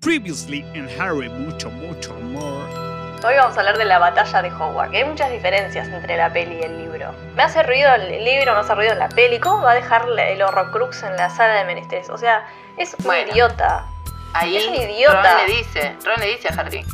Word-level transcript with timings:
Previously 0.00 0.60
en 0.74 0.88
Harry, 1.00 1.28
mucho, 1.28 1.68
mucho 1.70 2.12
amor. 2.14 2.68
Hoy 3.26 3.34
vamos 3.34 3.56
a 3.56 3.60
hablar 3.60 3.76
de 3.78 3.84
la 3.84 3.98
batalla 3.98 4.42
de 4.42 4.48
Hogwarts, 4.52 4.92
que 4.92 4.98
hay 4.98 5.04
muchas 5.04 5.28
diferencias 5.32 5.88
entre 5.88 6.16
la 6.16 6.32
peli 6.32 6.56
y 6.60 6.62
el 6.62 6.78
libro. 6.84 7.12
Me 7.34 7.42
hace 7.42 7.64
ruido 7.64 7.92
el 7.96 8.24
libro, 8.24 8.54
me 8.54 8.60
hace 8.60 8.76
ruido 8.76 8.94
la 8.94 9.08
peli. 9.08 9.40
¿Cómo 9.40 9.60
va 9.60 9.72
a 9.72 9.74
dejar 9.74 10.06
el 10.16 10.40
Horrocrux 10.40 11.02
en 11.02 11.16
la 11.16 11.28
sala 11.30 11.54
de 11.54 11.64
menesteres? 11.64 12.10
O 12.10 12.16
sea, 12.16 12.46
es 12.76 12.94
un 13.00 13.06
Bueno. 13.06 13.32
idiota. 13.32 13.86
Ahí 14.34 14.56
Es 14.58 14.68
un 14.68 14.76
idiota. 14.76 15.20
Ron 15.34 15.46
le 15.48 15.52
dice, 15.56 15.96
Ron 16.04 16.20
le 16.20 16.26
dice 16.28 16.46
a 16.48 16.52
Harry. 16.60 16.86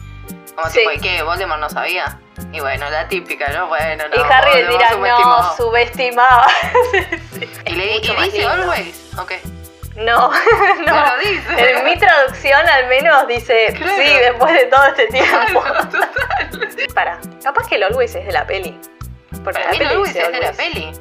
Como 0.54 0.70
Sí. 0.70 0.78
tipo, 0.78 0.92
¿y 0.92 0.98
qué? 0.98 1.22
¿Voldemort 1.22 1.60
no 1.60 1.68
sabía? 1.68 2.18
Y 2.52 2.60
bueno, 2.60 2.88
la 2.88 3.06
típica, 3.06 3.48
¿no? 3.52 3.66
Bueno, 3.66 4.04
no. 4.08 4.16
y 4.16 4.32
Harry 4.32 4.62
le 4.62 4.68
dirá, 4.68 4.90
subestimó". 4.92 5.36
no, 5.42 5.56
subestimaba. 5.56 6.46
Y 7.66 7.70
le 7.74 7.96
y 7.96 8.00
dice 8.00 8.46
always. 8.46 9.10
Ok. 9.18 9.32
No, 9.96 10.30
no. 10.86 10.86
No 10.86 11.06
lo 11.16 11.18
dice. 11.18 11.70
En 11.70 11.84
mi 11.84 11.96
traducción 11.96 12.68
al 12.68 12.86
menos 12.88 13.26
dice, 13.28 13.72
Claro. 13.76 13.92
sí, 13.96 14.12
después 14.18 14.52
de 14.52 14.64
todo 14.66 14.84
este 14.86 15.06
tiempo. 15.06 15.60
Claro, 15.62 15.88
total. 15.88 16.86
Para, 16.94 17.18
capaz 17.42 17.68
que 17.68 17.76
el 17.76 17.84
Always 17.84 18.14
es 18.14 18.26
de 18.26 18.32
la 18.32 18.46
peli. 18.46 18.78
Porque 19.44 19.60
Para 19.60 19.64
la 19.66 19.70
mí 19.72 19.78
peli 19.78 19.90
Always 19.90 20.16
es 20.16 20.32
de 20.32 20.40
la 20.40 20.52
peli. 20.52 20.92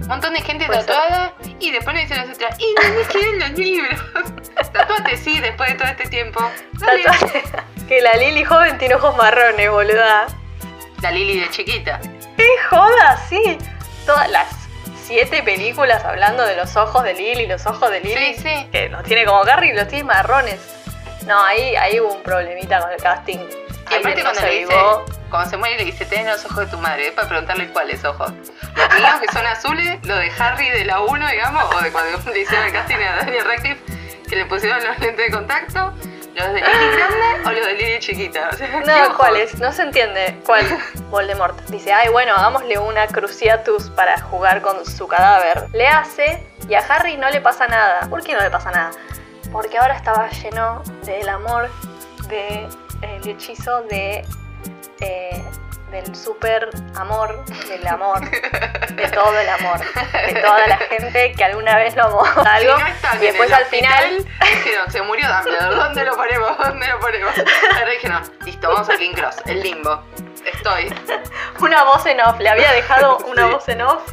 Un 0.00 0.06
montón 0.08 0.34
de 0.34 0.40
gente 0.42 0.66
tatuada 0.66 1.34
y 1.60 1.70
después 1.70 1.94
le 1.94 2.02
dicen 2.02 2.16
las 2.16 2.34
otras, 2.36 2.56
y 2.58 2.74
no 2.74 2.94
me 2.98 3.04
quedan 3.06 3.38
los 3.38 3.50
libros. 3.58 4.00
Tatuate 4.72 5.16
sí 5.16 5.38
después 5.40 5.70
de 5.70 5.76
todo 5.76 5.88
este 5.88 6.06
tiempo. 6.08 6.40
Dale. 6.72 7.02
Tatuaje. 7.04 7.42
que 7.88 8.00
la 8.02 8.14
Lily 8.16 8.44
joven 8.44 8.76
tiene 8.78 8.94
ojos 8.96 9.16
marrones, 9.16 9.70
boluda. 9.70 10.26
La 11.02 11.10
Lily 11.12 11.40
de 11.40 11.50
chiquita. 11.50 12.00
¡Qué 12.36 12.46
joda! 12.68 13.16
Sí. 13.28 13.56
Todas 14.04 14.28
las 14.30 14.59
siete 15.10 15.42
películas 15.42 16.04
hablando 16.04 16.46
de 16.46 16.54
los 16.54 16.76
ojos 16.76 17.02
de 17.02 17.14
Lily, 17.14 17.48
los 17.48 17.66
ojos 17.66 17.90
de 17.90 17.98
Lily. 17.98 18.34
Sí, 18.34 18.42
sí. 18.42 18.68
Que 18.70 18.88
los 18.88 19.02
tiene 19.02 19.24
como 19.24 19.42
Harry 19.42 19.70
y 19.70 19.72
los 19.72 19.88
tiene 19.88 20.04
marrones. 20.04 20.60
No, 21.26 21.44
ahí, 21.44 21.74
ahí 21.74 21.98
hubo 21.98 22.14
un 22.14 22.22
problemita 22.22 22.78
con 22.78 22.92
el 22.92 23.02
casting. 23.02 23.38
Y 23.90 23.94
aparte 23.94 24.22
no 24.22 24.30
cuando 24.30 24.40
se 24.40 24.46
le 24.46 24.58
dice, 24.60 24.74
cuando 25.28 25.50
se 25.50 25.56
muere 25.56 25.78
le 25.78 25.84
dice, 25.86 26.04
tenés 26.06 26.26
los 26.26 26.44
ojos 26.44 26.58
de 26.58 26.66
tu 26.66 26.78
madre, 26.78 27.08
es 27.08 27.12
para 27.12 27.26
preguntarle 27.26 27.68
cuáles 27.72 28.04
ojos. 28.04 28.30
Los 28.30 28.94
míos 28.94 29.14
que 29.20 29.32
son 29.32 29.44
azules, 29.44 29.98
los 30.04 30.16
de 30.16 30.30
Harry 30.38 30.68
de 30.68 30.84
la 30.84 31.00
1, 31.00 31.28
digamos, 31.28 31.64
o 31.74 31.80
de 31.82 31.90
cuando 31.90 32.30
le 32.32 32.40
hicieron 32.40 32.66
el 32.66 32.72
casting 32.72 32.94
a 32.94 33.16
Daniel 33.16 33.44
Radcliffe, 33.46 33.80
que 34.28 34.36
le 34.36 34.46
pusieron 34.46 34.78
los 34.84 34.96
lentes 35.00 35.26
de 35.26 35.30
contacto, 35.32 35.92
los 36.44 36.54
de 36.54 36.60
Lily 36.60 36.96
grande 36.96 37.48
o 37.48 37.50
los 37.52 37.66
de 37.66 37.74
Lily 37.74 37.98
chiquita. 38.00 38.50
O 38.52 38.56
sea, 38.56 38.68
¿qué 38.70 38.80
No, 38.86 39.04
ojos? 39.04 39.16
¿cuál 39.16 39.36
es? 39.36 39.58
No 39.58 39.72
se 39.72 39.82
entiende. 39.82 40.40
¿Cuál? 40.46 40.64
Voldemort. 41.10 41.58
Dice, 41.68 41.92
ay, 41.92 42.08
bueno, 42.08 42.34
hagámosle 42.34 42.78
una 42.78 43.06
Cruciatus 43.06 43.90
para 43.90 44.20
jugar 44.20 44.60
con 44.62 44.84
su 44.86 45.06
cadáver. 45.08 45.66
Le 45.72 45.86
hace 45.86 46.42
y 46.68 46.74
a 46.74 46.80
Harry 46.80 47.16
no 47.16 47.28
le 47.30 47.40
pasa 47.40 47.66
nada. 47.68 48.06
¿Por 48.08 48.22
qué 48.22 48.34
no 48.34 48.40
le 48.42 48.50
pasa 48.50 48.70
nada? 48.70 48.90
Porque 49.52 49.78
ahora 49.78 49.94
estaba 49.96 50.28
lleno 50.30 50.82
del 51.04 51.28
amor, 51.28 51.68
del 52.28 52.68
hechizo 53.28 53.82
de... 53.82 54.24
eh, 55.00 55.42
del 55.90 56.14
super 56.14 56.68
amor, 56.96 57.44
del 57.68 57.86
amor, 57.86 58.20
de 58.30 59.08
todo 59.08 59.38
el 59.38 59.48
amor, 59.48 59.78
de 60.26 60.40
toda 60.40 60.66
la 60.66 60.76
gente 60.76 61.32
que 61.36 61.44
alguna 61.44 61.76
vez 61.76 61.96
lo 61.96 62.04
amó. 62.04 62.22
Algo. 62.24 62.78
No 62.78 63.14
Y 63.16 63.18
después 63.26 63.52
al 63.52 63.64
final 63.66 64.24
Dijeron, 64.40 64.90
se 64.90 65.02
murió 65.02 65.26
Dumbledore, 65.28 65.76
¿dónde 65.76 66.04
lo 66.04 66.16
ponemos? 66.16 66.58
¿Dónde 66.58 66.86
lo 66.86 67.00
ponemos? 67.00 67.32
Ahora 67.74 67.90
dijeron, 67.90 68.22
listo, 68.44 68.68
vamos 68.72 68.88
a 68.88 68.96
King 68.96 69.12
Cross, 69.12 69.36
el 69.46 69.62
limbo. 69.62 70.02
Estoy. 70.44 70.94
Una 71.60 71.84
voz 71.84 72.06
en 72.06 72.20
off, 72.20 72.38
le 72.38 72.48
había 72.48 72.72
dejado 72.72 73.18
una 73.26 73.44
Sí. 73.46 73.50
voz 73.52 73.68
en 73.68 73.82
off, 73.82 74.12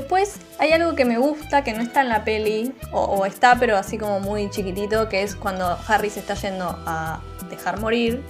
después 0.00 0.36
hay 0.58 0.72
algo 0.72 0.94
que 0.94 1.04
me 1.04 1.18
gusta 1.18 1.62
que 1.64 1.72
no 1.72 1.82
está 1.82 2.00
en 2.02 2.08
la 2.08 2.24
peli, 2.24 2.74
o, 2.92 3.00
o 3.02 3.26
está 3.26 3.56
pero 3.58 3.76
así 3.76 3.98
como 3.98 4.20
muy 4.20 4.48
chiquitito, 4.50 5.08
que 5.08 5.22
es 5.22 5.34
cuando 5.36 5.78
Harry 5.88 6.10
se 6.10 6.20
está 6.20 6.34
yendo 6.34 6.78
a 6.86 7.20
dejar 7.50 7.80
morir. 7.80 8.22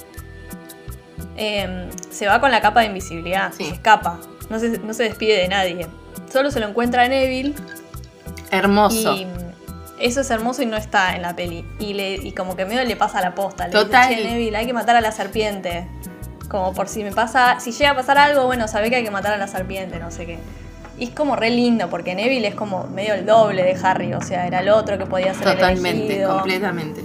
em, 1.36 1.90
se 2.10 2.26
va 2.26 2.40
con 2.40 2.50
la 2.50 2.60
capa 2.60 2.80
de 2.80 2.86
invisibilidad, 2.86 3.52
Sí. 3.52 3.66
se 3.66 3.74
escapa, 3.74 4.18
no 4.48 4.58
se, 4.58 4.78
no 4.78 4.94
se 4.94 5.02
despide 5.04 5.36
de 5.38 5.48
nadie. 5.48 5.86
Solo 6.32 6.50
se 6.50 6.60
lo 6.60 6.68
encuentra 6.68 7.06
Neville 7.08 7.54
Hermoso. 8.50 9.14
y 9.14 9.26
eso 10.00 10.20
es 10.22 10.30
hermoso 10.30 10.62
y 10.62 10.66
no 10.66 10.76
está 10.76 11.14
en 11.14 11.22
la 11.22 11.34
peli. 11.36 11.64
Y, 11.78 11.94
le, 11.94 12.14
y 12.14 12.32
como 12.32 12.56
que 12.56 12.64
medio 12.64 12.84
le 12.84 12.96
pasa 12.96 13.20
la 13.20 13.34
posta. 13.34 13.66
Le 13.66 13.72
Total. 13.72 14.08
dice, 14.08 14.22
che, 14.22 14.28
Neville, 14.30 14.56
hay 14.56 14.66
que 14.66 14.72
matar 14.72 14.96
a 14.96 15.00
la 15.00 15.12
serpiente. 15.12 15.86
Como 16.48 16.72
por 16.74 16.88
si 16.88 17.02
me 17.02 17.12
pasa, 17.12 17.58
si 17.60 17.72
llega 17.72 17.90
a 17.90 17.94
pasar 17.96 18.18
algo, 18.18 18.44
bueno, 18.46 18.66
sabe 18.68 18.88
que 18.90 18.96
hay 18.96 19.04
que 19.04 19.10
matar 19.10 19.32
a 19.32 19.36
la 19.36 19.48
serpiente, 19.48 19.98
no 19.98 20.10
sé 20.10 20.26
qué. 20.26 20.38
Y 20.98 21.04
es 21.04 21.10
como 21.10 21.36
re 21.36 21.50
lindo, 21.50 21.90
porque 21.90 22.14
Neville 22.14 22.48
es 22.48 22.54
como 22.54 22.84
medio 22.86 23.14
el 23.14 23.26
doble 23.26 23.62
de 23.62 23.76
Harry, 23.82 24.14
o 24.14 24.22
sea, 24.22 24.46
era 24.46 24.60
el 24.60 24.68
otro 24.70 24.96
que 24.96 25.04
podía 25.06 25.34
ser 25.34 25.48
el 25.48 25.54
Totalmente, 25.54 26.04
elegido. 26.06 26.32
completamente. 26.34 27.04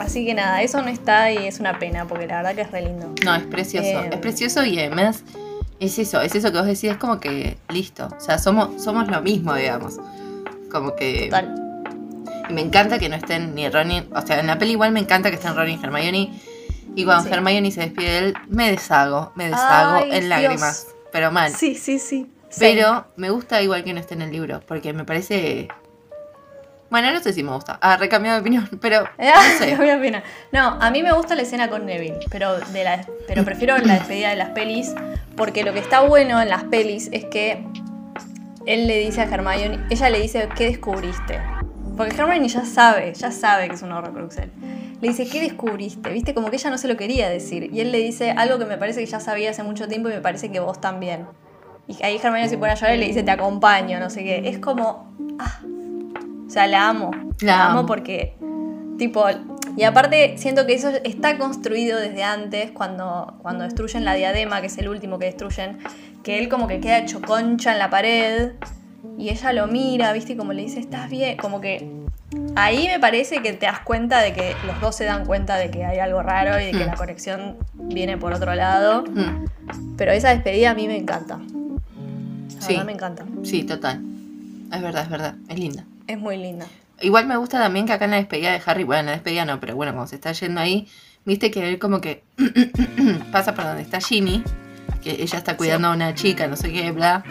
Así 0.00 0.24
que 0.24 0.34
nada, 0.34 0.62
eso 0.62 0.80
no 0.82 0.88
está 0.88 1.30
y 1.32 1.46
es 1.46 1.60
una 1.60 1.78
pena, 1.78 2.06
porque 2.06 2.26
la 2.26 2.36
verdad 2.36 2.54
que 2.54 2.62
es 2.62 2.70
re 2.70 2.82
lindo. 2.82 3.12
No, 3.24 3.34
es 3.34 3.42
precioso. 3.44 3.86
Eh, 3.86 4.08
es 4.12 4.16
precioso 4.18 4.64
y 4.64 4.78
además 4.78 5.22
es 5.80 5.98
eso, 5.98 6.20
es 6.20 6.34
eso 6.34 6.50
que 6.50 6.58
vos 6.58 6.66
decís, 6.66 6.84
es 6.84 6.96
como 6.96 7.20
que 7.20 7.58
listo. 7.68 8.08
O 8.16 8.20
sea, 8.20 8.38
somos, 8.38 8.82
somos 8.82 9.08
lo 9.08 9.20
mismo, 9.22 9.54
digamos. 9.54 9.96
Como 10.70 10.94
que. 10.96 11.24
Total. 11.26 11.54
Y 12.48 12.52
me 12.54 12.62
encanta 12.62 12.98
que 12.98 13.08
no 13.08 13.16
estén 13.16 13.54
ni 13.54 13.68
Ron 13.68 13.88
ni- 13.88 14.08
O 14.14 14.20
sea, 14.26 14.40
en 14.40 14.46
la 14.46 14.58
peli 14.58 14.72
igual 14.72 14.92
me 14.92 15.00
encanta 15.00 15.28
que 15.30 15.36
estén 15.36 15.54
Ron 15.54 15.68
y 15.68 15.74
Hermione. 15.74 16.40
Y 16.94 17.04
cuando 17.04 17.24
Sí. 17.28 17.34
Hermione 17.34 17.70
se 17.70 17.80
despide 17.82 18.10
de 18.10 18.18
él, 18.18 18.34
me 18.48 18.70
deshago, 18.70 19.32
me 19.34 19.44
deshago 19.46 19.96
Ay, 19.96 20.04
en 20.04 20.10
Dios. 20.20 20.24
lágrimas. 20.24 20.86
Pero 21.12 21.30
mal. 21.30 21.52
Sí, 21.52 21.74
sí, 21.74 21.98
sí. 21.98 22.26
Pero 22.58 23.06
me 23.16 23.30
gusta 23.30 23.60
igual 23.62 23.84
que 23.84 23.92
no 23.92 24.00
esté 24.00 24.14
en 24.14 24.22
el 24.22 24.32
libro, 24.32 24.60
porque 24.66 24.92
me 24.92 25.04
parece. 25.04 25.68
Bueno, 26.90 27.12
no 27.12 27.20
sé 27.20 27.34
si 27.34 27.42
me 27.42 27.52
gusta. 27.52 27.78
Ah, 27.82 27.98
recambiado 27.98 28.36
de 28.36 28.40
opinión, 28.40 28.68
pero 28.80 29.02
no 29.18 29.58
sé. 29.58 30.22
No, 30.52 30.78
a 30.80 30.90
mí 30.90 31.02
me 31.02 31.12
gusta 31.12 31.34
la 31.34 31.42
escena 31.42 31.68
con 31.68 31.84
Neville, 31.84 32.18
pero, 32.30 32.58
de 32.58 32.84
la, 32.84 33.06
pero 33.26 33.44
prefiero 33.44 33.76
la 33.78 33.94
despedida 33.94 34.30
de 34.30 34.36
las 34.36 34.50
pelis, 34.50 34.94
porque 35.36 35.64
lo 35.64 35.72
que 35.72 35.80
está 35.80 36.00
bueno 36.00 36.40
en 36.40 36.48
las 36.48 36.64
pelis 36.64 37.10
es 37.12 37.26
que 37.26 37.64
él 38.66 38.86
le 38.86 38.98
dice 38.98 39.20
a 39.20 39.24
Hermione, 39.24 39.84
ella 39.90 40.10
le 40.10 40.20
dice, 40.20 40.48
¿qué 40.56 40.66
descubriste? 40.66 41.40
Porque 41.96 42.14
Hermione 42.16 42.48
ya 42.48 42.64
sabe, 42.64 43.12
ya 43.14 43.32
sabe 43.32 43.68
que 43.68 43.74
es 43.74 43.82
un 43.82 43.92
horrocruxel. 43.92 44.50
Le 45.00 45.08
dice, 45.08 45.28
¿qué 45.28 45.40
descubriste? 45.40 46.10
Viste, 46.10 46.34
como 46.34 46.50
que 46.50 46.56
ella 46.56 46.70
no 46.70 46.78
se 46.78 46.88
lo 46.88 46.96
quería 46.96 47.28
decir. 47.28 47.70
Y 47.72 47.80
él 47.80 47.92
le 47.92 47.98
dice 47.98 48.32
algo 48.32 48.58
que 48.58 48.64
me 48.64 48.76
parece 48.76 49.00
que 49.00 49.06
ya 49.06 49.20
sabía 49.20 49.50
hace 49.50 49.62
mucho 49.62 49.86
tiempo 49.88 50.08
y 50.08 50.12
me 50.12 50.20
parece 50.20 50.50
que 50.50 50.60
vos 50.60 50.80
también. 50.80 51.26
Y 51.88 52.02
ahí 52.04 52.16
Hermione 52.22 52.48
se 52.48 52.58
pone 52.58 52.72
a 52.72 52.74
llorar 52.74 52.94
y 52.96 52.98
le 52.98 53.06
dice, 53.06 53.22
te 53.22 53.30
acompaño, 53.30 53.98
no 53.98 54.10
sé 54.10 54.22
qué. 54.22 54.42
Es 54.48 54.58
como, 54.58 55.10
ah, 55.38 55.60
o 56.46 56.50
sea, 56.50 56.66
la 56.66 56.88
amo. 56.88 57.10
La 57.40 57.56
La, 57.56 57.66
amo 57.70 57.78
amo. 57.80 57.88
porque, 57.88 58.36
tipo, 58.98 59.24
y 59.76 59.82
aparte 59.84 60.36
siento 60.38 60.66
que 60.66 60.74
eso 60.74 60.90
está 61.04 61.38
construido 61.38 61.98
desde 61.98 62.22
antes, 62.24 62.70
cuando, 62.72 63.34
cuando 63.42 63.64
destruyen 63.64 64.04
la 64.04 64.14
diadema, 64.14 64.60
que 64.60 64.66
es 64.66 64.76
el 64.78 64.88
último 64.88 65.18
que 65.18 65.26
destruyen, 65.26 65.78
que 66.22 66.38
él 66.38 66.48
como 66.48 66.66
que 66.68 66.78
queda 66.80 66.98
hecho 66.98 67.22
concha 67.22 67.72
en 67.72 67.78
la 67.78 67.88
pared 67.88 68.52
y 69.16 69.30
ella 69.30 69.52
lo 69.52 69.66
mira, 69.66 70.12
¿viste? 70.12 70.34
Y 70.34 70.36
como 70.36 70.52
le 70.52 70.62
dice, 70.62 70.80
estás 70.80 71.08
bien, 71.08 71.36
como 71.38 71.60
que 71.60 71.88
ahí 72.56 72.86
me 72.88 72.98
parece 73.00 73.40
que 73.40 73.52
te 73.54 73.64
das 73.66 73.80
cuenta 73.80 74.20
de 74.20 74.32
que 74.34 74.52
los 74.66 74.78
dos 74.80 74.94
se 74.94 75.04
dan 75.04 75.24
cuenta 75.24 75.56
de 75.56 75.70
que 75.70 75.84
hay 75.84 76.00
algo 76.00 76.22
raro 76.22 76.60
y 76.60 76.66
de 76.66 76.72
que 76.72 76.84
Hmm. 76.84 76.88
la 76.88 76.94
conexión 76.96 77.56
viene 77.74 78.18
por 78.18 78.34
otro 78.34 78.54
lado. 78.54 79.04
Mm, 79.04 79.46
Pero 79.96 80.12
esa 80.12 80.30
despedida 80.30 80.70
a 80.70 80.74
mí 80.74 80.86
me 80.86 80.96
encanta. 80.96 81.38
La 82.54 82.62
Sí. 82.62 82.68
verdad 82.72 82.84
me 82.86 82.92
encanta. 82.92 83.24
sí, 83.44 83.62
total. 83.64 84.00
Es 84.72 84.82
verdad, 84.82 85.02
es 85.04 85.10
verdad. 85.10 85.34
Es 85.48 85.58
linda. 85.58 85.84
Es 86.06 86.18
muy 86.18 86.36
linda. 86.36 86.66
Igual 87.00 87.26
me 87.26 87.36
gusta 87.36 87.58
también 87.60 87.86
que 87.86 87.92
acá 87.92 88.06
en 88.06 88.10
la 88.12 88.16
despedida 88.16 88.50
de 88.52 88.60
Harry, 88.66 88.84
bueno, 88.84 89.00
en 89.00 89.06
la 89.06 89.12
despedida 89.12 89.44
no, 89.44 89.60
pero 89.60 89.76
bueno, 89.76 89.92
cuando 89.92 90.08
se 90.08 90.16
está 90.16 90.32
yendo 90.32 90.60
ahí, 90.60 90.88
viste 91.24 91.50
que 91.50 91.68
él 91.68 91.78
como 91.78 92.00
que 92.00 92.24
pasa 93.32 93.54
por 93.54 93.64
donde 93.64 93.82
está 93.82 94.00
Ginny, 94.00 94.42
que 95.02 95.22
ella 95.22 95.38
está 95.38 95.56
cuidando 95.56 95.88
a 95.88 95.92
una 95.92 96.14
chica, 96.14 96.46
no 96.48 96.56
sé 96.56 96.72
qué, 96.72 96.90
bla. 96.90 97.22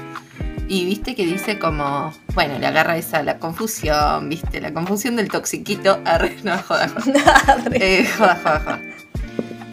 Y 0.69 0.86
viste 0.86 1.16
que 1.16 1.25
dice 1.25 1.60
como, 1.60 2.14
bueno, 2.34 2.60
le 2.60 2.68
agarra 2.68 2.98
esa, 2.98 3.24
la 3.24 3.40
confusión, 3.40 4.28
viste, 4.30 4.60
la 4.62 4.74
confusión 4.74 5.16
del 5.16 5.30
toxiquito. 5.30 6.00
Arre, 6.06 6.38
no, 6.44 6.58
joda, 6.60 6.88
joda. 6.90 7.64
Eh, 7.74 8.06
joda, 8.18 8.36
joda, 8.44 8.60
joda. 8.60 8.81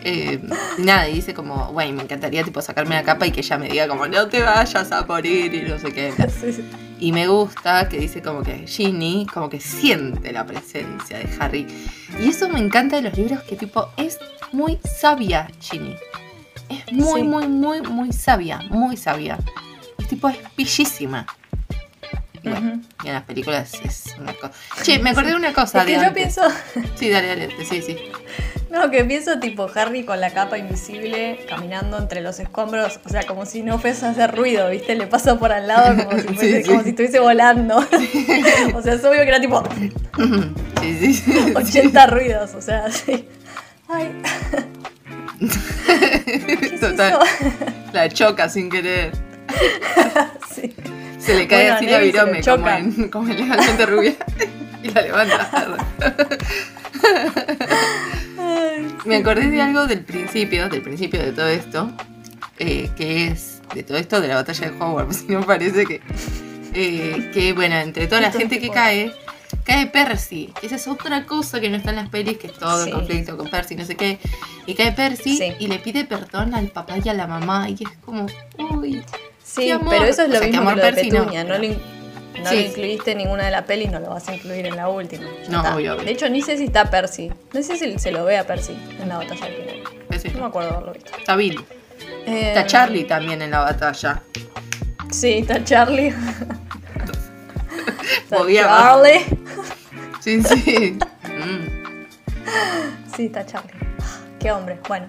Eh, 0.05 0.39
nada, 0.79 1.09
y 1.09 1.15
dice 1.15 1.33
como, 1.35 1.69
güey, 1.73 1.93
me 1.93 2.03
encantaría 2.03 2.45
tipo 2.45 2.61
sacarme 2.61 2.95
la 2.95 3.03
capa 3.03 3.27
y 3.27 3.31
que 3.33 3.41
ella 3.41 3.56
me 3.59 3.69
diga 3.69 3.89
como, 3.89 4.06
no 4.06 4.29
te 4.29 4.43
vayas 4.43 4.93
a 4.93 5.05
morir 5.06 5.55
y 5.55 5.62
no 5.62 5.79
sé 5.79 5.93
qué. 5.93 6.12
Sí, 6.41 6.53
sí. 6.53 6.65
Y 7.01 7.11
me 7.12 7.27
gusta 7.27 7.89
que 7.89 7.99
dice 7.99 8.23
como 8.23 8.43
que 8.43 8.67
Ginny 8.67 9.27
como 9.33 9.51
que 9.51 9.61
siente 9.61 10.33
la 10.33 10.47
presencia 10.47 11.19
de 11.19 11.29
Harry. 11.41 11.67
Y 12.23 12.29
eso 12.29 12.49
me 12.49 12.59
encanta 12.61 12.97
de 12.97 13.03
los 13.03 13.17
libros 13.19 13.43
que 13.43 13.56
tipo 13.56 13.89
es 13.97 14.19
muy 14.53 14.79
sabia 14.85 15.51
Ginny. 15.61 15.97
Es 16.69 16.93
muy, 16.93 17.21
Sí. 17.23 17.27
muy, 17.27 17.49
muy, 17.49 17.81
muy 17.83 18.12
sabia, 18.12 18.61
muy 18.71 18.97
sabia. 18.97 19.39
Y 19.99 20.05
tipo 20.05 20.29
es 20.29 20.39
bellísima. 20.56 21.27
Y 22.43 22.49
bueno, 22.49 22.81
y 23.03 23.09
en 23.09 23.15
las 23.15 23.25
películas 23.25 23.73
es 23.83 24.15
una 24.19 24.33
cosa. 24.35 24.53
Che, 24.83 24.99
me 24.99 25.11
acordé 25.11 25.31
de 25.31 25.37
una 25.37 25.53
cosa. 25.53 25.81
Es 25.81 25.87
que 25.87 25.93
de 25.93 25.99
yo 25.99 26.06
antes. 26.09 26.23
pienso, 26.35 26.43
Sí, 26.95 27.09
dale, 27.11 27.27
dale, 27.29 27.49
sí, 27.65 27.83
sí. 27.83 27.97
No, 28.75 28.91
que 28.91 29.05
pienso 29.05 29.38
tipo 29.38 29.71
Harry 29.75 30.05
con 30.05 30.21
la 30.21 30.31
capa 30.31 30.59
invisible 30.59 31.38
caminando 31.49 31.97
entre 31.99 32.21
los 32.21 32.38
escombros, 32.41 33.00
o 33.05 33.09
sea, 33.09 33.23
como 33.25 33.47
si 33.47 33.62
no 33.62 33.79
fuese 33.79 34.05
a 34.06 34.11
hacer 34.11 34.35
ruido, 34.37 34.69
¿viste? 34.71 34.94
Le 34.94 35.06
pasa 35.06 35.38
por 35.38 35.53
al 35.53 35.67
lado 35.69 35.97
como 36.05 36.19
si, 36.21 36.29
Sí, 36.29 36.35
fuese- 36.35 36.62
sí. 36.62 36.69
como 36.69 36.82
si 36.82 36.88
estuviese 36.91 37.19
volando. 37.21 37.76
o 38.75 38.82
sea, 38.82 38.94
es 38.94 39.05
obvio 39.05 39.21
que 39.23 39.29
era 39.29 39.41
tipo 39.41 39.62
Sí, 40.81 40.99
sí, 41.00 41.15
sí. 41.15 41.53
80 41.55 42.06
ruidos, 42.09 42.55
o 42.55 42.61
sea, 42.61 42.91
sí. 42.91 43.26
Ay, 43.88 44.11
¿qué 46.37 46.59
es 46.75 46.81
Total. 46.81 47.19
La 47.93 48.09
choca 48.09 48.49
sin 48.49 48.70
querer. 48.70 49.12
Sí. 50.55 50.75
Se 51.19 51.35
le 51.35 51.47
cae 51.47 51.62
Bueno, 51.70 51.77
así 51.77 51.87
la 51.87 51.99
virome 52.00 52.43
como 52.43 52.69
en, 52.69 53.09
como 53.09 53.29
en 53.29 53.37
legalmente 53.38 53.87
rubia. 53.87 54.15
y 54.82 54.91
la 54.91 55.03
levanta. 55.03 55.50
Me 59.05 59.17
acordé 59.17 59.51
de 59.51 59.61
algo 59.61 59.87
del 59.87 60.05
principio, 60.05 60.69
del 60.69 60.83
principio 60.83 61.21
de 61.23 61.33
todo 61.33 61.49
esto, 61.49 61.93
eh, 62.59 62.91
que 62.97 63.29
es 63.29 63.61
de 63.75 63.83
todo 63.83 63.97
esto 63.99 64.21
de 64.21 64.29
la 64.29 64.37
batalla 64.37 64.71
de 64.71 64.77
Hogwarts, 64.81 65.17
si 65.27 65.33
no 65.33 65.43
parece 65.45 65.85
que, 65.87 66.01
eh, 66.75 67.31
que 67.33 67.53
bueno, 67.53 67.77
entre 67.77 68.06
toda 68.06 68.21
la 68.21 68.31
gente 68.33 68.59
que 68.61 68.71
cae, 68.71 69.12
cae 69.65 69.87
Percy, 69.87 70.53
esa 70.62 70.77
es 70.77 70.87
otra 70.89 71.25
cosa 71.27 71.61
que 71.61 71.69
no 71.71 71.77
está 71.77 71.91
en 71.91 71.97
las 71.97 72.09
pelis, 72.09 72.39
que 72.39 72.49
es 72.49 72.55
todo 72.55 72.83
Sí. 72.85 72.91
el 72.91 72.97
conflicto 72.97 73.37
con 73.37 73.49
Percy, 73.49 73.75
no 73.77 73.85
sé 73.85 73.97
qué, 73.97 74.19
y 74.67 74.75
cae 74.75 74.93
Percy 74.93 75.37
Sí. 75.37 75.53
y 75.59 75.69
le 75.69 75.79
pide 75.79 76.05
perdón 76.05 76.55
al 76.55 76.69
papá 76.69 76.95
y 77.03 77.09
a 77.09 77.15
la 77.15 77.27
mamá, 77.27 77.69
y 77.71 77.75
es 77.75 77.91
como, 78.05 78.27
uy, 78.59 79.03
Sí, 79.43 79.71
amor. 79.71 79.89
pero 79.91 80.05
eso 80.06 80.23
es 80.23 80.29
O 80.29 80.33
lo 80.33 80.39
sea, 80.39 80.41
que 80.41 80.47
mismo 80.53 80.62
amor 80.62 80.75
que 80.75 80.81
lo 80.81 80.87
de 80.87 80.93
Percy 80.93 81.11
no, 81.11 81.19
Petunia, 81.21 81.45
no, 81.45 81.49
pero- 81.51 81.59
lo, 81.61 81.65
in- 81.67 81.94
no 82.42 82.50
Sí. 82.50 82.56
lo 82.56 82.60
incluiste 82.62 83.12
en 83.12 83.19
ninguna 83.19 83.44
de 83.44 83.50
las 83.50 83.62
pelis, 83.62 83.90
no 83.90 84.00
lo 84.00 84.10
vas 84.10 84.28
a 84.28 84.34
incluir 84.34 84.66
en 84.66 84.76
la 84.76 84.88
última. 84.88 85.25
Ya 85.42 85.48
No, 85.50 85.58
está. 85.58 85.76
obvio. 85.76 85.96
De 85.96 86.10
hecho, 86.10 86.28
ni 86.28 86.42
sé 86.42 86.56
si 86.56 86.64
está 86.64 86.90
Percy. 86.90 87.31
No 87.52 87.62
sé 87.62 87.76
si 87.76 87.98
se 87.98 88.12
lo 88.12 88.25
ve 88.25 88.38
a 88.38 88.46
Percy 88.46 88.76
en 89.00 89.08
la 89.08 89.19
batalla 89.19 89.46
del 89.46 89.54
final. 89.56 89.76
Percy. 90.08 90.28
No 90.31 90.40
me 90.40 90.46
acuerdo 90.46 90.70
haberlo 90.70 90.92
visto. 90.92 91.12
está 91.16 91.36
Bill. 91.36 91.64
Eh, 92.26 92.48
Está 92.48 92.66
Charlie 92.66 93.04
también 93.04 93.40
en 93.42 93.50
la 93.50 93.60
batalla. 93.60 94.22
Sí, 95.10 95.38
está 95.38 95.62
Charlie. 95.62 96.08
está 98.31 98.36
Charlie. 98.46 99.20
Sí, 100.20 100.42
sí. 100.42 100.98
Mm, 101.25 102.06
Sí, 103.16 103.26
está 103.26 103.44
Charlie. 103.46 103.72
Qué 104.40 104.50
hombre. 104.50 104.78
Bueno. 104.88 105.06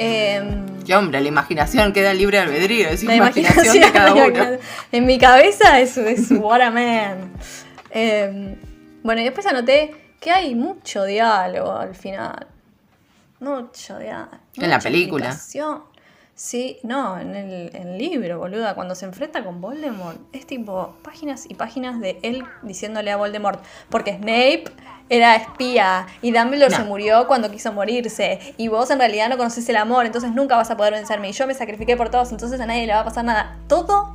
Qué 0.00 0.96
hombre, 0.96 1.20
la 1.20 1.28
imaginación 1.28 1.92
queda 1.92 2.14
libre 2.14 2.38
albedrío, 2.38 2.88
es 2.88 3.04
la 3.04 3.16
imaginación, 3.16 3.66
imaginación, 3.66 3.92
de 3.92 3.92
cada 3.92 4.14
uno. 4.50 4.58
En 4.92 5.06
mi 5.06 5.18
cabeza 5.18 5.78
es, 5.78 5.98
es 5.98 6.30
what 6.30 6.60
a 6.62 6.70
man. 6.70 7.32
Em, 7.90 8.56
bueno, 9.02 9.20
y 9.20 9.24
después 9.24 9.46
anoté 9.46 9.94
que 10.18 10.30
hay 10.30 10.54
mucho 10.54 11.04
diálogo 11.04 11.72
al 11.72 11.94
final. 11.94 12.46
Mucho 13.40 13.98
diálogo. 13.98 14.38
En 14.56 14.70
la 14.70 14.78
película. 14.78 15.36
Sí, 16.42 16.78
no, 16.84 17.20
en 17.20 17.36
el, 17.36 17.70
en 17.76 17.88
el 17.88 17.98
libro, 17.98 18.38
boluda. 18.38 18.74
Cuando 18.74 18.94
se 18.94 19.04
enfrenta 19.04 19.44
con 19.44 19.60
Voldemort, 19.60 20.16
es 20.32 20.46
tipo 20.46 20.94
páginas 21.02 21.44
y 21.46 21.52
páginas 21.54 22.00
de 22.00 22.18
él 22.22 22.44
diciéndole 22.62 23.10
a 23.10 23.18
Voldemort. 23.18 23.62
Porque 23.90 24.14
Snape 24.14 24.64
era 25.10 25.36
espía 25.36 26.06
y 26.22 26.30
Dumbledore 26.32 26.70
No. 26.70 26.76
se 26.78 26.84
murió 26.84 27.26
cuando 27.26 27.50
quiso 27.50 27.74
morirse. 27.74 28.54
Y 28.56 28.68
vos 28.68 28.90
en 28.90 29.00
realidad 29.00 29.28
no 29.28 29.36
conoces 29.36 29.68
el 29.68 29.76
amor, 29.76 30.06
entonces 30.06 30.32
nunca 30.32 30.56
vas 30.56 30.70
a 30.70 30.78
poder 30.78 30.94
vencerme. 30.94 31.28
Y 31.28 31.32
yo 31.32 31.46
me 31.46 31.52
sacrifiqué 31.52 31.94
por 31.98 32.08
todos, 32.08 32.30
entonces 32.32 32.58
a 32.58 32.64
nadie 32.64 32.86
le 32.86 32.94
va 32.94 33.00
a 33.00 33.04
pasar 33.04 33.26
nada. 33.26 33.58
Todo. 33.68 34.14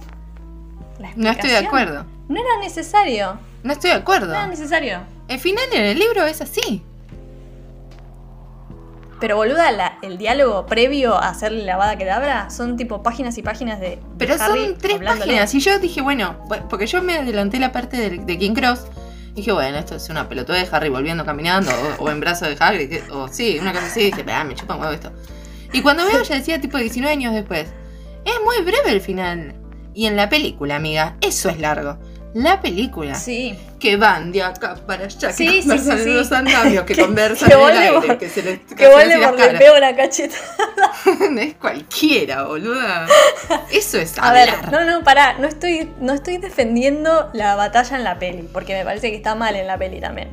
la 0.98 1.12
No 1.16 1.30
estoy 1.30 1.52
de 1.52 1.58
acuerdo. 1.58 2.08
No 2.28 2.40
era 2.40 2.60
necesario. 2.60 3.38
No 3.62 3.74
estoy 3.74 3.92
de 3.92 3.98
acuerdo. 3.98 4.30
No 4.30 4.34
era 4.34 4.48
necesario. 4.48 5.02
El 5.28 5.40
final 5.40 5.66
en 5.72 5.84
el 5.84 6.00
libro 6.00 6.26
es 6.26 6.42
así. 6.42 6.82
Pero 9.26 9.38
boluda, 9.38 9.72
la- 9.72 9.98
el 10.04 10.20
diálogo 10.20 10.68
previo 10.68 11.16
a 11.16 11.30
hacerle 11.30 11.64
la 11.66 11.78
vada 11.78 11.98
quedabra 11.98 12.52
son 12.52 12.78
tipo 12.78 13.02
páginas 13.02 13.36
y 13.40 13.42
páginas 13.42 13.80
de. 13.80 13.90
de 13.90 14.00
Pero 14.20 14.36
Harry 14.40 14.66
son 14.66 14.78
tres 14.78 14.98
hablándole. 14.98 15.32
páginas. 15.32 15.56
Y 15.56 15.60
yo 15.62 15.80
dije, 15.80 16.02
bueno, 16.02 16.38
bu- 16.48 16.68
porque 16.68 16.86
yo 16.86 17.02
me 17.02 17.16
adelanté 17.16 17.58
la 17.60 17.72
parte 17.72 17.98
de, 17.98 18.20
de 18.24 18.38
King 18.38 18.54
Cross. 18.54 18.86
Dije, 19.34 19.52
bueno, 19.52 19.80
esto 19.80 19.96
es 19.96 20.08
una 20.10 20.30
pelotuda 20.30 20.58
de 20.58 20.68
Harry 20.72 20.90
volviendo 20.90 21.26
caminando. 21.26 21.72
O, 21.98 22.04
o 22.04 22.10
en 22.12 22.20
brazo 22.20 22.46
de 22.46 22.56
Hagrid. 22.60 22.88
que- 22.88 23.04
o 23.12 23.28
sí, 23.28 23.58
una 23.60 23.74
cosa 23.74 23.88
así. 23.88 24.02
Dije, 24.12 24.24
"Ah, 24.32 24.44
me 24.44 24.54
chupa 24.54 24.76
un 24.76 24.82
huevo 24.82 24.94
esto. 24.94 25.12
Y 25.74 25.82
cuando 25.82 26.06
veo, 26.06 26.22
ya 26.22 26.36
decía 26.36 26.62
tipo 26.62 26.78
19 26.78 27.12
años 27.12 27.34
después. 27.34 27.68
Es 28.26 28.34
muy 28.44 28.58
breve 28.64 28.92
el 28.92 29.02
final. 29.02 29.56
Y 29.96 30.06
en 30.06 30.18
la 30.18 30.30
película, 30.30 30.76
amiga, 30.76 31.16
eso 31.22 31.50
es 31.50 31.60
largo. 31.60 31.98
La 32.36 32.60
película. 32.60 33.16
Sí. 33.16 33.58
Que 33.80 33.96
van 33.96 34.34
de 34.34 34.44
acá 34.44 34.76
para 34.86 35.06
allá. 35.06 35.32
Sí, 35.32 35.46
que 35.46 35.52
sí, 35.54 35.60
conversan 35.62 35.98
sí, 36.00 36.10
en 36.10 36.18
los 36.18 36.32
andamios. 36.34 36.84
Que, 36.84 36.94
Que- 36.96 37.02
conversan 37.02 37.48
que 37.48 37.56
en 37.56 37.62
el 37.62 37.78
aire. 37.78 38.18
Que 38.18 38.30
se 38.30 38.44
les 38.44 38.60
Que 38.76 38.90
Voldemort 38.90 39.40
le 39.40 39.58
pega 39.58 39.78
una 39.78 39.96
cacheta. 39.96 40.36
es 41.40 41.54
cualquiera, 41.56 42.44
boluda. 42.44 43.08
Eso 43.72 43.98
es 43.98 44.18
A 44.20 44.34
ver, 44.34 44.50
hablar. 44.50 44.70
no, 44.70 44.84
no, 44.84 45.02
pará, 45.06 45.38
no 45.40 45.48
estoy, 45.48 45.90
no 46.02 46.12
estoy 46.12 46.38
defendiendo 46.38 47.30
la 47.32 47.56
batalla 47.56 47.96
en 47.96 48.04
la 48.04 48.20
peli, 48.20 48.50
porque 48.52 48.74
me 48.74 48.84
parece 48.84 49.12
que 49.12 49.16
está 49.16 49.34
mal 49.36 49.56
en 49.56 49.68
la 49.68 49.78
peli 49.78 50.02
también. 50.02 50.28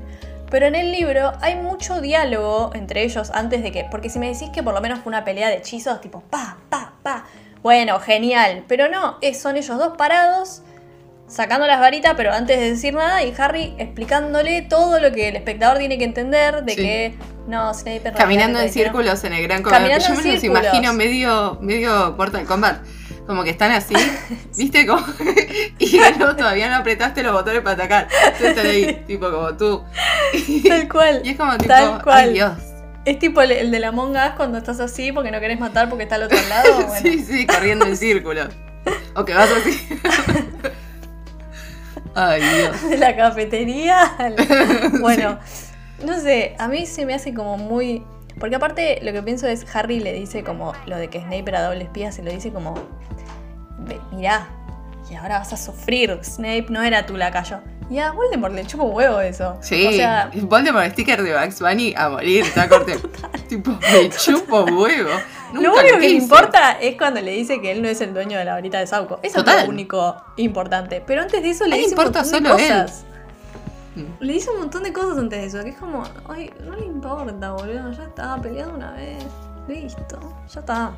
Pero 0.50 0.66
en 0.66 0.74
el 0.74 0.90
libro 0.90 1.32
hay 1.40 1.54
mucho 1.54 2.00
diálogo 2.00 2.72
entre 2.74 3.04
ellos 3.04 3.30
antes 3.32 3.62
de 3.62 3.70
que. 3.70 3.86
Porque 3.88 4.10
si 4.10 4.18
me 4.18 4.26
decís 4.26 4.50
que 4.52 4.64
por 4.64 4.74
lo 4.74 4.80
menos 4.80 4.98
fue 4.98 5.10
una 5.10 5.24
pelea 5.24 5.48
de 5.50 5.58
hechizos, 5.58 6.00
tipo 6.00 6.20
pa, 6.20 6.56
pa, 6.68 6.94
pa. 7.04 7.26
Bueno, 7.62 8.00
genial. 8.00 8.64
Pero 8.66 8.88
no, 8.88 9.18
son 9.40 9.56
ellos 9.56 9.78
dos 9.78 9.96
parados, 9.96 10.62
sacando 11.32 11.66
las 11.66 11.80
varitas, 11.80 12.14
pero 12.16 12.32
antes 12.32 12.58
de 12.60 12.70
decir 12.70 12.94
nada, 12.94 13.22
y 13.24 13.32
Harry 13.38 13.74
explicándole 13.78 14.62
todo 14.62 15.00
lo 15.00 15.10
que 15.12 15.28
el 15.28 15.36
espectador 15.36 15.78
tiene 15.78 15.96
que 15.98 16.04
entender 16.04 16.62
de 16.64 16.74
Sí. 16.74 16.80
que. 16.80 17.14
No, 17.48 17.72
Snape 17.74 18.12
Caminando 18.16 18.60
en 18.60 18.70
círculos 18.72 19.24
en 19.24 19.32
el 19.32 19.42
gran 19.42 19.62
comedor. 19.62 19.80
Caminando 19.80 20.06
yo 20.08 20.14
me 20.14 20.30
los 20.32 20.40
círculos. 20.40 20.62
imagino 20.64 20.92
medio, 20.92 21.58
medio 21.60 22.14
Mortal 22.16 22.44
Kombat. 22.44 22.82
Como 23.26 23.44
que 23.44 23.50
están 23.50 23.70
así, 23.72 23.94
¿viste? 24.56 24.86
Como, 24.86 25.04
y 25.78 26.00
no, 26.18 26.36
todavía 26.36 26.68
no 26.68 26.76
apretaste 26.76 27.22
los 27.22 27.32
botones 27.32 27.60
para 27.62 27.74
atacar. 27.74 28.08
Entonces 28.26 28.48
están 28.48 28.66
ahí, 28.66 29.04
tipo 29.06 29.30
como 29.30 29.56
tú. 29.56 29.82
Tal 30.68 30.88
cual. 30.88 31.22
Y 31.24 31.30
es 31.30 31.36
como 31.36 31.52
tipo, 31.56 31.68
Tal 31.68 32.02
cual. 32.02 32.18
ay 32.18 32.32
Dios. 32.34 32.52
Es 33.04 33.18
tipo 33.18 33.40
el, 33.42 33.50
el 33.52 33.70
de 33.72 33.80
la 33.80 33.88
Among 33.88 34.12
Us 34.16 34.32
cuando 34.36 34.58
estás 34.58 34.78
así 34.80 35.10
porque 35.12 35.30
no 35.32 35.40
querés 35.40 35.58
matar 35.58 35.88
porque 35.88 36.04
está 36.04 36.14
al 36.16 36.24
otro 36.24 36.38
lado. 36.48 36.86
Bueno, 36.86 36.94
Sí, 37.02 37.18
sí, 37.20 37.46
corriendo 37.46 37.84
en 37.86 37.96
círculo. 37.96 38.42
O 39.14 39.24
que 39.24 39.34
vas 39.34 39.50
así. 39.50 39.88
Ay 42.14 42.42
Dios. 42.42 42.90
de 42.90 42.98
la 42.98 43.16
cafetería. 43.16 44.12
Bueno, 45.00 45.38
no 46.04 46.20
sé, 46.20 46.54
a 46.58 46.68
mí 46.68 46.86
se 46.86 47.06
me 47.06 47.14
hace 47.14 47.32
como 47.34 47.56
muy... 47.58 48.04
Porque 48.40 48.56
aparte 48.56 48.98
lo 49.02 49.12
que 49.12 49.22
pienso 49.22 49.46
es, 49.46 49.64
Harry 49.74 50.00
le 50.00 50.12
dice 50.12 50.42
como 50.42 50.72
lo 50.86 50.96
de 50.96 51.08
que 51.08 51.20
Snape 51.20 51.44
era 51.46 51.62
doble 51.62 51.84
espía, 51.84 52.12
se 52.12 52.22
lo 52.22 52.30
dice 52.32 52.50
como, 52.50 52.74
"Ve, 53.80 54.00
mirá, 54.12 54.48
y 55.10 55.14
ahora 55.14 55.38
vas 55.38 55.52
a 55.52 55.56
sufrir, 55.56 56.18
Snape 56.22 56.66
no 56.70 56.82
era 56.82 57.04
tu 57.04 57.16
lacayo. 57.16 57.58
Y 57.90 57.98
a 57.98 58.12
Voldemort 58.12 58.54
le 58.54 58.64
chupa 58.64 58.84
un 58.84 58.94
huevo 58.94 59.20
eso. 59.20 59.58
Sí, 59.60 59.86
O 59.86 59.92
sea, 59.92 60.30
Voldemort 60.34 60.90
sticker 60.92 61.22
de 61.22 61.34
Bugs 61.38 61.60
Bunny 61.60 61.92
a 61.94 62.08
morir, 62.08 62.44
está 62.44 62.66
corte. 62.68 62.96
tipo, 63.48 63.72
me 63.72 64.08
chupo 64.08 64.64
huevo. 64.64 65.10
Nunca 65.52 65.68
lo 65.68 65.80
único 65.80 65.98
que 65.98 66.08
le 66.08 66.14
importa 66.14 66.72
es 66.80 66.96
cuando 66.96 67.20
le 67.20 67.32
dice 67.32 67.60
que 67.60 67.72
él 67.72 67.82
no 67.82 67.88
es 67.88 68.00
el 68.00 68.14
dueño 68.14 68.38
de 68.38 68.44
la 68.44 68.54
varita 68.54 68.78
de 68.78 68.86
Sauco. 68.86 69.20
Eso 69.22 69.40
es 69.40 69.64
lo 69.64 69.68
único 69.68 70.16
importante. 70.36 71.02
Pero 71.06 71.22
antes 71.22 71.42
de 71.42 71.50
eso 71.50 71.66
le 71.66 71.76
dice 71.76 71.94
un 71.94 72.02
montón 72.04 72.22
de 72.22 72.28
solo 72.28 72.50
cosas. 72.50 73.04
Mm. 73.94 74.02
Le 74.20 74.32
dice 74.32 74.50
un 74.50 74.58
montón 74.60 74.82
de 74.84 74.92
cosas 74.92 75.18
antes 75.18 75.40
de 75.40 75.46
eso, 75.46 75.62
que 75.62 75.70
es 75.70 75.76
como, 75.76 76.02
ay, 76.28 76.50
no 76.64 76.74
le 76.74 76.86
importa, 76.86 77.52
boludo, 77.52 77.92
ya 77.92 78.04
estaba 78.04 78.40
peleando 78.40 78.74
una 78.74 78.92
vez, 78.92 79.22
listo, 79.68 80.18
ya 80.52 80.60
está. 80.60 80.92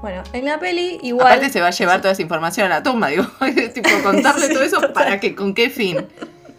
Bueno, 0.00 0.22
en 0.32 0.46
la 0.46 0.58
peli 0.58 0.98
igual... 1.02 1.26
Aparte 1.26 1.50
se 1.50 1.60
va 1.60 1.66
a 1.66 1.70
llevar 1.70 2.00
toda 2.00 2.12
esa 2.12 2.22
información 2.22 2.66
a 2.66 2.76
la 2.76 2.82
tumba, 2.82 3.08
digo, 3.08 3.24
tipo 3.74 3.90
contarle 4.02 4.46
Sí, 4.48 4.54
todo 4.54 4.62
eso 4.62 4.76
total. 4.76 4.92
para 4.92 5.20
que, 5.20 5.34
con 5.34 5.52
qué 5.52 5.68
fin. 5.68 6.06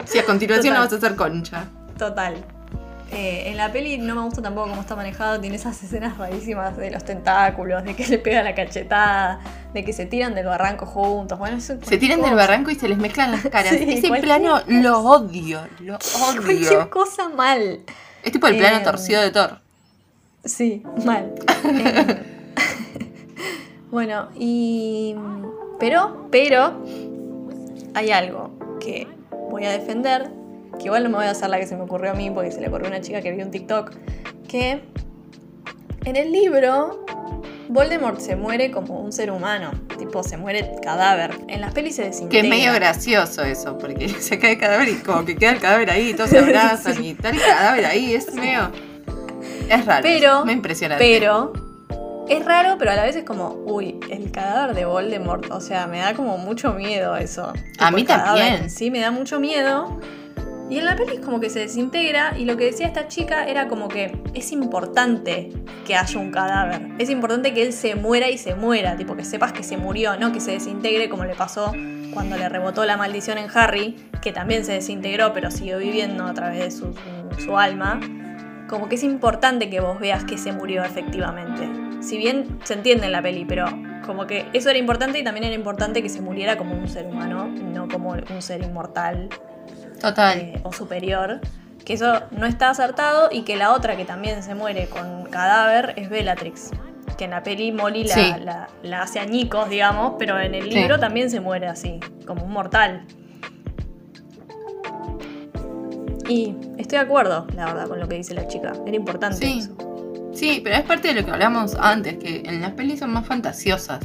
Si 0.04 0.18
a 0.20 0.24
continuación 0.24 0.74
Total. 0.74 0.78
no 0.78 0.84
vas 0.84 0.92
a 0.92 0.96
hacer 0.96 1.16
concha. 1.16 1.64
Total. 1.98 2.44
Eh, 3.12 3.44
en 3.50 3.56
la 3.56 3.70
peli 3.70 3.98
no 3.98 4.16
me 4.16 4.22
gusta 4.22 4.42
tampoco 4.42 4.68
cómo 4.68 4.80
está 4.80 4.96
manejado, 4.96 5.40
tiene 5.40 5.54
esas 5.56 5.80
escenas 5.82 6.18
rarísimas 6.18 6.76
de 6.76 6.90
los 6.90 7.04
tentáculos, 7.04 7.84
de 7.84 7.94
que 7.94 8.04
le 8.08 8.18
pega 8.18 8.42
la 8.42 8.52
cachetada, 8.54 9.38
de 9.72 9.84
que 9.84 9.92
se 9.92 10.06
tiran 10.06 10.34
del 10.34 10.46
barranco 10.46 10.86
juntos, 10.86 11.38
bueno, 11.38 11.56
eso 11.58 11.76
Se 11.82 11.98
tiran 11.98 12.20
del 12.20 12.34
barranco 12.34 12.70
y 12.70 12.74
se 12.74 12.88
les 12.88 12.98
mezclan 12.98 13.30
las 13.30 13.42
caras. 13.42 13.76
Sí, 13.76 13.84
Ese 13.88 14.08
cualquier 14.08 14.22
plano 14.40 14.60
lo 14.66 14.98
odio, 15.00 15.60
lo 15.80 15.98
Cualquier 16.18 16.68
odio. 16.78 16.90
cosa 16.90 17.28
mal. 17.28 17.80
Es 18.24 18.32
tipo 18.32 18.48
el 18.48 18.56
plano 18.58 18.78
Eh, 18.78 18.80
torcido 18.84 19.22
de 19.22 19.30
Thor. 19.30 19.60
Sí, 20.44 20.82
mal. 21.04 21.32
Eh, 21.64 22.22
bueno, 23.90 24.28
y. 24.36 25.14
Pero, 25.78 26.26
pero. 26.30 26.82
Hay 27.94 28.10
algo 28.10 28.50
que 28.80 29.06
voy 29.50 29.64
a 29.64 29.70
defender. 29.70 30.28
Que 30.78 30.84
igual 30.86 31.02
no 31.04 31.10
me 31.10 31.16
voy 31.16 31.26
a 31.26 31.30
hacer 31.30 31.48
la 31.50 31.58
que 31.58 31.66
se 31.66 31.76
me 31.76 31.82
ocurrió 31.82 32.10
a 32.12 32.14
mí 32.14 32.30
porque 32.30 32.50
se 32.52 32.60
le 32.60 32.68
ocurrió 32.68 32.86
a 32.86 32.90
una 32.90 33.00
chica 33.00 33.20
que 33.22 33.32
vio 33.32 33.44
un 33.44 33.50
TikTok. 33.50 33.92
Que 34.48 34.82
en 36.04 36.16
el 36.16 36.30
libro 36.32 37.04
Voldemort 37.68 38.20
se 38.20 38.36
muere 38.36 38.70
como 38.70 39.00
un 39.00 39.12
ser 39.12 39.30
humano, 39.32 39.72
tipo 39.98 40.22
se 40.22 40.36
muere 40.36 40.70
cadáver. 40.82 41.32
En 41.48 41.60
las 41.60 41.72
pelis 41.74 41.96
se 41.96 42.02
Que 42.02 42.08
desintegra. 42.08 42.44
es 42.44 42.48
medio 42.50 42.72
gracioso 42.74 43.42
eso, 43.42 43.76
porque 43.78 44.08
se 44.20 44.38
cae 44.38 44.52
el 44.52 44.58
cadáver 44.58 44.88
y 44.88 44.94
como 44.96 45.24
que 45.24 45.34
queda 45.36 45.50
el 45.52 45.60
cadáver 45.60 45.90
ahí, 45.90 46.14
todos 46.14 46.30
se 46.30 46.38
abrazan 46.38 47.02
y 47.02 47.10
está 47.10 47.30
el 47.30 47.40
cadáver 47.40 47.86
ahí, 47.86 48.14
es 48.14 48.32
medio. 48.34 48.70
Es 49.68 49.84
raro. 49.84 50.02
Pero- 50.02 50.44
me 50.44 50.52
impresiona. 50.52 50.96
Pero 50.96 51.52
es 52.28 52.44
raro, 52.44 52.76
pero 52.78 52.92
a 52.92 52.94
la 52.94 53.02
vez 53.02 53.16
es 53.16 53.24
como, 53.24 53.50
uy, 53.66 53.98
el 54.10 54.30
cadáver 54.30 54.76
de 54.76 54.84
Voldemort. 54.84 55.50
O 55.50 55.60
sea, 55.60 55.88
me 55.88 55.98
da 55.98 56.14
como 56.14 56.38
mucho 56.38 56.72
miedo 56.72 57.16
eso. 57.16 57.52
A 57.80 57.90
mí 57.90 58.04
también. 58.04 58.70
Sí, 58.70 58.92
me 58.92 59.00
da 59.00 59.10
mucho 59.10 59.40
miedo. 59.40 59.98
Y 60.68 60.78
en 60.78 60.84
la 60.84 60.96
peli 60.96 61.14
es 61.14 61.20
como 61.20 61.38
que 61.38 61.48
se 61.48 61.60
desintegra 61.60 62.34
y 62.36 62.44
lo 62.44 62.56
que 62.56 62.64
decía 62.64 62.86
esta 62.88 63.06
chica 63.06 63.46
era 63.46 63.68
como 63.68 63.86
que 63.86 64.18
es 64.34 64.50
importante 64.50 65.52
que 65.86 65.94
haya 65.94 66.18
un 66.18 66.32
cadáver. 66.32 66.88
Es 66.98 67.08
importante 67.08 67.54
que 67.54 67.62
él 67.62 67.72
se 67.72 67.94
muera 67.94 68.28
y 68.30 68.36
se 68.36 68.56
muera, 68.56 68.96
tipo 68.96 69.14
que 69.16 69.24
sepas 69.24 69.52
que 69.52 69.62
se 69.62 69.76
murió, 69.76 70.16
no 70.18 70.32
que 70.32 70.40
se 70.40 70.50
desintegre 70.52 71.08
como 71.08 71.24
le 71.24 71.34
pasó 71.36 71.72
cuando 72.12 72.36
le 72.36 72.48
rebotó 72.48 72.84
la 72.84 72.96
maldición 72.96 73.38
en 73.38 73.46
Harry, 73.54 73.94
que 74.22 74.32
también 74.32 74.64
se 74.64 74.72
desintegró 74.72 75.32
pero 75.32 75.50
siguió 75.52 75.78
viviendo 75.78 76.24
a 76.24 76.34
través 76.34 76.58
de 76.58 76.70
su, 76.72 76.92
su- 77.38 77.56
alma. 77.58 78.00
Como 78.68 78.88
que 78.88 78.96
es 78.96 79.04
importante 79.04 79.70
que 79.70 79.78
vos 79.80 80.00
veas 80.00 80.24
que 80.24 80.36
se 80.36 80.52
murió 80.52 80.82
efectivamente. 80.82 81.68
Si 82.02 82.18
bien 82.18 82.58
se 82.64 82.74
entiende 82.74 83.06
en 83.06 83.12
la 83.12 83.22
peli, 83.22 83.44
pero 83.44 83.66
como 84.04 84.26
que 84.26 84.46
eso 84.52 84.70
era 84.70 84.78
importante 84.80 85.20
y 85.20 85.24
también 85.24 85.44
era 85.44 85.54
importante 85.54 86.02
que 86.02 86.08
se 86.08 86.20
muriera 86.20 86.56
como 86.56 86.74
un 86.76 86.88
ser 86.88 87.06
humano, 87.06 87.46
no 87.46 87.86
como 87.86 88.10
un 88.10 88.42
ser 88.42 88.62
inmortal 88.62 89.28
Total. 90.00 90.38
eh, 90.38 90.60
o 90.64 90.72
superior. 90.72 91.40
Que 91.84 91.92
eso 91.94 92.22
no 92.32 92.46
está 92.46 92.70
acertado 92.70 93.28
y 93.30 93.42
que 93.42 93.56
la 93.56 93.72
otra 93.72 93.96
que 93.96 94.04
también 94.04 94.42
se 94.42 94.54
muere 94.56 94.88
con 94.88 95.24
cadáver 95.26 95.94
es 95.96 96.10
Bellatrix. 96.10 96.70
Que 97.16 97.24
en 97.26 97.30
la 97.30 97.42
peli 97.42 97.70
Molly 97.72 98.04
la, 98.04 98.14
Sí. 98.14 98.32
la- 98.40 98.68
la 98.82 99.02
hace 99.02 99.20
añicos, 99.20 99.70
digamos, 99.70 100.14
pero 100.18 100.38
en 100.40 100.54
el 100.54 100.64
Sí. 100.64 100.70
libro 100.70 100.98
también 100.98 101.30
se 101.30 101.40
muere 101.40 101.66
así, 101.68 102.00
como 102.26 102.44
un 102.44 102.50
mortal. 102.52 103.06
Y 106.28 106.56
estoy 106.76 106.98
de 106.98 107.04
acuerdo, 107.04 107.46
la 107.54 107.66
verdad, 107.66 107.86
con 107.88 108.00
lo 108.00 108.08
que 108.08 108.16
dice 108.16 108.34
la 108.34 108.48
chica. 108.48 108.72
Era 108.84 108.96
importante 108.96 109.46
Sí. 109.46 109.58
eso. 109.60 109.76
Sí, 110.34 110.60
pero 110.62 110.76
es 110.76 110.82
parte 110.82 111.08
de 111.08 111.14
lo 111.20 111.24
que 111.24 111.30
hablamos 111.30 111.76
antes, 111.76 112.18
que 112.18 112.42
en 112.44 112.60
las 112.60 112.72
pelis 112.72 112.98
son 112.98 113.12
más 113.12 113.26
fantasiosas. 113.26 114.00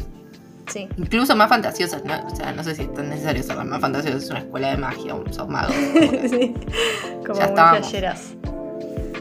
Sí. 0.71 0.87
Incluso 0.97 1.35
más 1.35 1.49
fantasiosas, 1.49 2.03
¿no? 2.05 2.13
O 2.27 2.35
sea, 2.35 2.53
no 2.53 2.63
sé 2.63 2.75
si 2.75 2.83
es 2.83 2.93
tan 2.93 3.09
necesario 3.09 3.43
ser 3.43 3.57
más 3.63 3.81
fantasiosas, 3.81 4.23
es 4.23 4.29
una 4.29 4.39
escuela 4.39 4.69
de 4.69 4.77
magia, 4.77 5.15
son 5.31 5.51
magos. 5.51 5.75
sí. 6.29 6.53
Como 7.25 7.39
Ya 7.39 7.47
flasheras. 7.49 8.33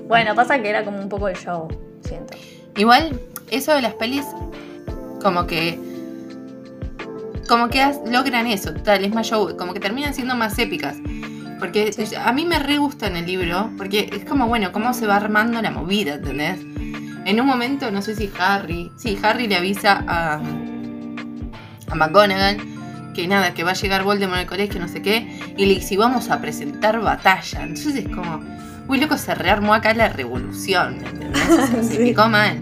Bueno, 0.06 0.34
pasa 0.34 0.60
que 0.60 0.68
era 0.68 0.84
como 0.84 0.98
un 0.98 1.08
poco 1.08 1.28
el 1.28 1.36
show, 1.36 1.68
siento. 2.02 2.36
Igual, 2.76 3.20
eso 3.50 3.72
de 3.74 3.82
las 3.82 3.94
pelis, 3.94 4.24
como 5.22 5.46
que. 5.46 5.78
Como 7.48 7.68
que 7.68 7.84
logran 8.06 8.46
eso, 8.46 8.72
tal, 8.74 9.04
es 9.04 9.12
más 9.12 9.26
show, 9.26 9.56
como 9.56 9.74
que 9.74 9.80
terminan 9.80 10.14
siendo 10.14 10.36
más 10.36 10.56
épicas. 10.58 10.96
Porque 11.58 11.90
a 12.16 12.32
mí 12.32 12.46
me 12.46 12.58
re 12.58 12.78
gusta 12.78 13.08
en 13.08 13.16
el 13.16 13.26
libro, 13.26 13.70
porque 13.76 14.08
es 14.12 14.24
como, 14.24 14.46
bueno, 14.46 14.70
cómo 14.72 14.94
se 14.94 15.06
va 15.06 15.16
armando 15.16 15.60
la 15.60 15.70
movida, 15.70 16.14
¿entendés? 16.14 16.60
En 17.24 17.40
un 17.40 17.46
momento, 17.46 17.90
no 17.90 18.02
sé 18.02 18.14
si 18.14 18.30
Harry, 18.38 18.90
sí, 18.96 19.18
Harry 19.22 19.46
le 19.46 19.56
avisa 19.56 20.04
a, 20.08 20.40
a 21.90 21.94
McGonagall 21.94 22.58
que 23.14 23.26
nada, 23.26 23.52
que 23.54 23.64
va 23.64 23.72
a 23.72 23.74
llegar 23.74 24.04
Voldemort 24.04 24.38
al 24.40 24.46
colegio, 24.46 24.80
no 24.80 24.86
sé 24.86 25.02
qué, 25.02 25.26
y 25.56 25.66
le 25.66 25.74
dice, 25.74 25.96
vamos 25.96 26.30
a 26.30 26.40
presentar 26.40 27.00
batalla. 27.00 27.62
Entonces 27.62 27.96
es 27.96 28.08
como, 28.08 28.40
uy, 28.86 29.00
loco, 29.00 29.18
se 29.18 29.34
rearmó 29.34 29.74
acá 29.74 29.92
la 29.94 30.08
revolución, 30.08 31.04
¿entendés? 31.04 31.42
O 31.48 31.56
sea, 31.56 31.66
se 31.82 31.96
Sí. 31.96 31.96
picó 31.98 32.28
mal. 32.28 32.60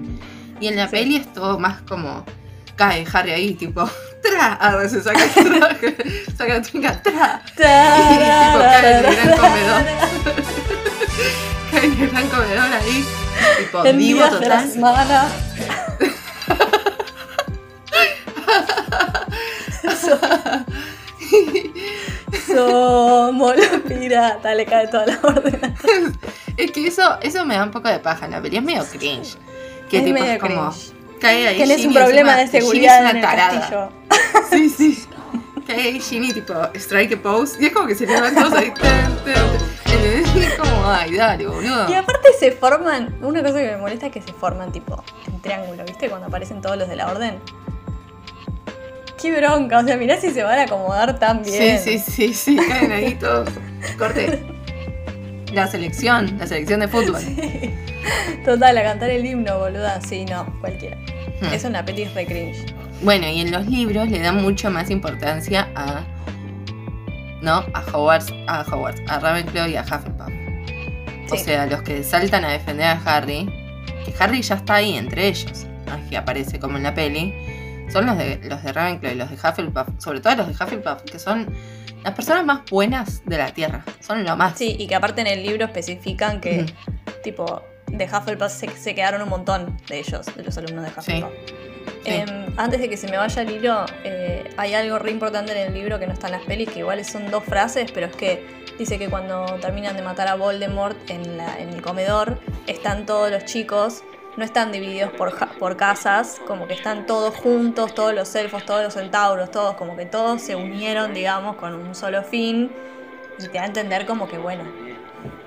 Y 0.60 0.68
en 0.68 0.76
la 0.76 0.86
Sí. 0.86 0.92
peli 0.92 1.16
es 1.16 1.30
todo 1.34 1.58
más 1.58 1.82
como, 1.82 2.24
cae 2.76 3.04
Harry 3.12 3.32
ahí, 3.32 3.54
tipo, 3.54 3.88
tra, 4.22 4.54
ah, 4.60 4.88
se 4.88 5.02
saca 5.02 5.22
el 5.22 5.30
traje, 5.58 5.96
saca 6.36 6.54
la 6.54 6.62
túnica, 6.62 7.02
tra, 7.02 7.42
y 7.46 7.50
tipo 7.54 8.58
cae 8.58 8.98
en 9.00 9.04
el 9.04 9.14
gran 9.16 9.36
comedor. 9.38 9.82
cae 11.70 11.84
en 11.84 11.92
el 12.02 12.10
gran 12.10 12.28
comedor 12.28 12.72
ahí, 12.72 13.04
tipo, 13.58 13.84
En 13.84 13.98
vivo 13.98 14.26
total. 14.28 14.70
Somos 22.46 23.56
los 23.56 23.66
piratas, 23.86 24.56
le 24.56 24.66
cae 24.66 24.88
toda 24.88 25.06
la 25.06 25.18
orden. 25.22 25.74
Es 26.56 26.70
que 26.72 26.86
eso, 26.86 27.18
eso 27.22 27.44
me 27.44 27.54
da 27.54 27.64
un 27.64 27.70
poco 27.70 27.88
de 27.88 27.98
paja 27.98 28.26
en 28.26 28.32
la 28.32 28.42
peli, 28.42 28.56
es 28.56 28.62
medio 28.62 28.84
cringe. 28.84 29.36
Que 29.88 29.98
Es 29.98 30.04
tipo 30.04 30.18
medio 30.18 30.32
es 30.34 30.38
como, 30.38 30.70
cringe. 30.70 30.92
cae 31.20 31.48
ahí 31.48 31.58
Tenés 31.58 31.76
Ginny, 31.78 31.96
un 31.96 32.02
problema 32.02 32.36
de 32.36 32.46
seguridad 32.48 32.94
es 32.96 33.00
una 33.00 33.10
en 33.10 33.16
el 33.16 33.22
tarada. 33.22 33.60
castillo. 33.60 33.92
Sí, 34.50 34.68
sí. 34.70 35.04
Cae 35.66 35.80
ahí 35.82 36.00
Ginny 36.00 36.32
tipo, 36.32 36.54
strike 36.74 37.14
a 37.14 37.22
pose, 37.22 37.62
y 37.62 37.66
es 37.66 37.72
como 37.72 37.86
que 37.86 37.94
se 37.94 38.06
levantan 38.06 38.44
todos 38.44 38.58
ahí, 38.58 38.72
es 40.40 40.54
como, 40.54 40.86
ay, 40.86 41.14
dale, 41.14 41.46
boludo. 41.46 41.90
Y 41.90 41.94
aparte 41.94 42.28
se 42.38 42.52
forman, 42.52 43.14
una 43.20 43.42
cosa 43.42 43.58
que 43.58 43.66
me 43.72 43.76
molesta 43.76 44.06
es 44.06 44.12
que 44.12 44.22
se 44.22 44.32
forman 44.32 44.72
tipo 44.72 45.02
en 45.26 45.40
triángulo, 45.40 45.84
¿viste? 45.84 46.08
Cuando 46.08 46.28
aparecen 46.28 46.60
todos 46.62 46.78
los 46.78 46.88
de 46.88 46.96
la 46.96 47.10
orden. 47.10 47.38
Qué 49.20 49.36
bronca, 49.36 49.80
o 49.80 49.84
sea, 49.84 49.96
mirá 49.96 50.20
si 50.20 50.30
se 50.30 50.42
van 50.42 50.58
a 50.58 50.62
acomodar 50.62 51.18
tan 51.18 51.42
bien. 51.42 51.78
Sí, 51.78 51.98
sí, 51.98 52.32
sí, 52.32 52.34
sí, 52.34 52.56
caen 52.68 52.92
ahí 52.92 53.14
todos. 53.14 53.48
Corte. 53.98 54.40
La 55.52 55.66
selección, 55.66 56.38
la 56.38 56.46
selección 56.46 56.80
de 56.80 56.88
fútbol. 56.88 57.20
Total, 58.44 58.78
a 58.78 58.82
cantar 58.82 59.10
el 59.10 59.26
himno, 59.26 59.58
boluda. 59.58 60.00
Sí, 60.02 60.24
no, 60.24 60.46
cualquiera. 60.60 60.96
Hmm. 61.40 61.52
Eso 61.52 61.66
en 61.66 61.72
la 61.72 61.84
peli 61.84 62.02
es 62.02 62.14
re 62.14 62.26
cringe. 62.26 62.74
Bueno, 63.02 63.26
y 63.28 63.40
en 63.40 63.50
los 63.50 63.66
libros 63.66 64.08
le 64.08 64.20
dan 64.20 64.36
mucho 64.42 64.70
más 64.70 64.90
importancia 64.90 65.68
a. 65.74 66.04
¿No? 67.40 67.64
A 67.72 67.84
Hogwarts, 67.92 68.32
a 68.46 68.62
Hogwarts, 68.62 69.00
a 69.08 69.20
Ravenclaw 69.20 69.68
y 69.68 69.76
a 69.76 69.82
Hufflepuff. 69.82 70.32
O 71.30 71.36
sea, 71.36 71.66
los 71.66 71.82
que 71.82 72.02
saltan 72.02 72.44
a 72.44 72.50
defender 72.50 72.86
a 72.86 73.00
Harry, 73.04 73.46
que 74.04 74.14
Harry 74.18 74.42
ya 74.42 74.56
está 74.56 74.76
ahí 74.76 74.96
entre 74.96 75.28
ellos, 75.28 75.50
es 75.52 76.08
que 76.08 76.16
aparece 76.16 76.58
como 76.58 76.78
en 76.78 76.82
la 76.84 76.94
peli, 76.94 77.34
son 77.88 78.06
los 78.06 78.16
de, 78.18 78.40
los 78.44 78.62
de 78.62 78.72
Ravenclaw 78.72 79.12
y 79.12 79.14
los 79.16 79.30
de 79.30 79.36
Hufflepuff, 79.36 79.88
sobre 79.98 80.20
todo 80.20 80.36
los 80.36 80.46
de 80.48 80.52
Hufflepuff, 80.64 81.02
que 81.02 81.18
son 81.18 81.46
las 82.04 82.14
personas 82.14 82.44
más 82.44 82.60
buenas 82.70 83.22
de 83.24 83.38
la 83.38 83.50
Tierra, 83.52 83.84
son 84.00 84.24
lo 84.24 84.36
más. 84.36 84.56
Sí, 84.58 84.76
y 84.78 84.86
que 84.86 84.94
aparte 84.94 85.20
en 85.20 85.26
el 85.26 85.42
libro 85.42 85.64
especifican 85.64 86.40
que, 86.40 86.66
tipo, 87.22 87.62
de 87.86 88.04
Hufflepuff 88.04 88.50
se, 88.52 88.68
se 88.70 88.94
quedaron 88.94 89.22
un 89.22 89.28
montón 89.28 89.76
de 89.88 89.98
ellos, 89.98 90.26
de 90.36 90.42
los 90.44 90.56
alumnos 90.58 90.84
de 90.84 90.90
Hufflepuff. 90.90 91.30
Sí. 92.04 92.10
Em, 92.10 92.46
antes 92.56 92.80
de 92.80 92.88
que 92.88 92.96
se 92.96 93.08
me 93.08 93.16
vaya 93.16 93.42
el 93.42 93.50
hilo, 93.50 93.84
eh, 94.04 94.48
hay 94.56 94.74
algo 94.74 94.98
re 94.98 95.10
importante 95.10 95.52
en 95.52 95.68
el 95.68 95.74
libro 95.74 95.98
que 95.98 96.06
no 96.06 96.12
está 96.12 96.26
en 96.28 96.32
las 96.34 96.42
pelis, 96.42 96.68
que 96.70 96.78
igual 96.80 97.04
son 97.04 97.30
dos 97.30 97.44
frases, 97.44 97.90
pero 97.92 98.06
es 98.06 98.16
que 98.16 98.46
dice 98.78 98.98
que 98.98 99.08
cuando 99.08 99.44
terminan 99.60 99.96
de 99.96 100.02
matar 100.02 100.28
a 100.28 100.34
Voldemort 100.36 100.96
en, 101.10 101.36
la- 101.36 101.58
en 101.58 101.70
el 101.70 101.82
comedor, 101.82 102.38
están 102.66 103.04
todos 103.06 103.30
los 103.30 103.44
chicos, 103.44 104.02
no 104.38 104.44
están 104.44 104.70
divididos 104.72 105.10
por, 105.12 105.34
por 105.58 105.76
casas, 105.76 106.40
como 106.46 106.66
que 106.66 106.74
están 106.74 107.06
todos 107.06 107.34
juntos, 107.34 107.92
todos 107.94 108.14
los 108.14 108.32
elfos, 108.36 108.64
todos 108.64 108.82
los 108.84 108.94
centauros, 108.94 109.50
todos, 109.50 109.74
como 109.74 109.96
que 109.96 110.06
todos 110.06 110.40
se 110.40 110.54
unieron, 110.56 111.12
digamos, 111.12 111.56
con 111.56 111.74
un 111.74 111.94
solo 111.94 112.22
fin, 112.22 112.70
y 113.38 113.42
te 113.48 113.58
da 113.58 113.64
a 113.64 113.66
entender 113.66 114.06
como 114.06 114.28
que, 114.28 114.38
bueno, 114.38 114.62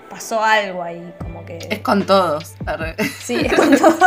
pasó 0.10 0.44
algo 0.44 0.84
ahí, 0.84 1.14
como 1.20 1.46
que... 1.46 1.58
Es 1.70 1.80
con 1.80 2.06
todos. 2.06 2.56
Sí, 3.24 3.38
es 3.46 3.54
con 3.54 3.76
todo. 3.78 3.98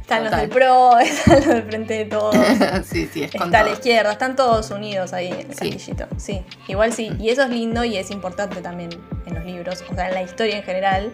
Están 0.00 0.24
los 0.24 0.36
del 0.36 0.48
PRO, 0.50 0.98
están 1.00 1.36
los 1.36 1.46
del 1.46 1.62
Frente 1.62 1.94
de 1.94 2.04
Todos, 2.04 2.36
sí, 2.84 3.08
sí, 3.12 3.22
es 3.24 3.32
con 3.32 3.44
está 3.44 3.58
a 3.58 3.62
la 3.62 3.66
todos. 3.68 3.78
izquierda, 3.78 4.12
están 4.12 4.36
todos 4.36 4.70
unidos 4.70 5.12
ahí 5.12 5.28
en 5.28 5.34
el 5.50 5.54
Sí. 5.54 5.70
castillito. 5.70 6.06
Sí, 6.18 6.44
igual 6.68 6.92
sí. 6.92 7.10
Y 7.18 7.30
eso 7.30 7.42
es 7.42 7.48
lindo 7.48 7.82
y 7.84 7.96
es 7.96 8.10
importante 8.10 8.60
también 8.60 8.90
en 9.26 9.34
los 9.34 9.44
libros, 9.44 9.82
o 9.90 9.94
sea, 9.94 10.08
en 10.08 10.14
la 10.14 10.22
historia 10.22 10.56
en 10.58 10.62
general 10.64 11.12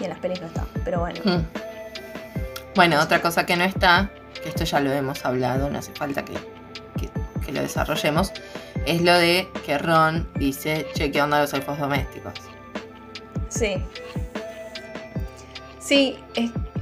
y 0.00 0.04
en 0.04 0.10
las 0.10 0.18
pelis 0.18 0.40
no 0.40 0.46
está. 0.48 0.64
Pero 0.84 1.00
bueno, 1.00 1.20
Mm. 1.24 1.42
Bueno, 2.74 3.00
otra 3.00 3.22
cosa 3.22 3.46
que 3.46 3.56
no 3.56 3.64
está, 3.64 4.10
que 4.42 4.48
esto 4.50 4.64
ya 4.64 4.80
lo 4.80 4.92
hemos 4.92 5.24
hablado, 5.24 5.70
no 5.70 5.78
hace 5.78 5.92
falta 5.92 6.24
que, 6.24 6.34
que- 7.00 7.10
que 7.44 7.52
lo 7.52 7.62
desarrollemos, 7.62 8.32
es 8.84 9.00
lo 9.00 9.14
de 9.14 9.48
que 9.64 9.78
Ron 9.78 10.28
dice, 10.34 10.86
che, 10.94 11.10
¿qué 11.10 11.22
onda 11.22 11.40
los 11.40 11.52
elfos 11.54 11.78
domésticos? 11.78 12.34
sí. 13.48 13.82
Sí, 15.78 16.18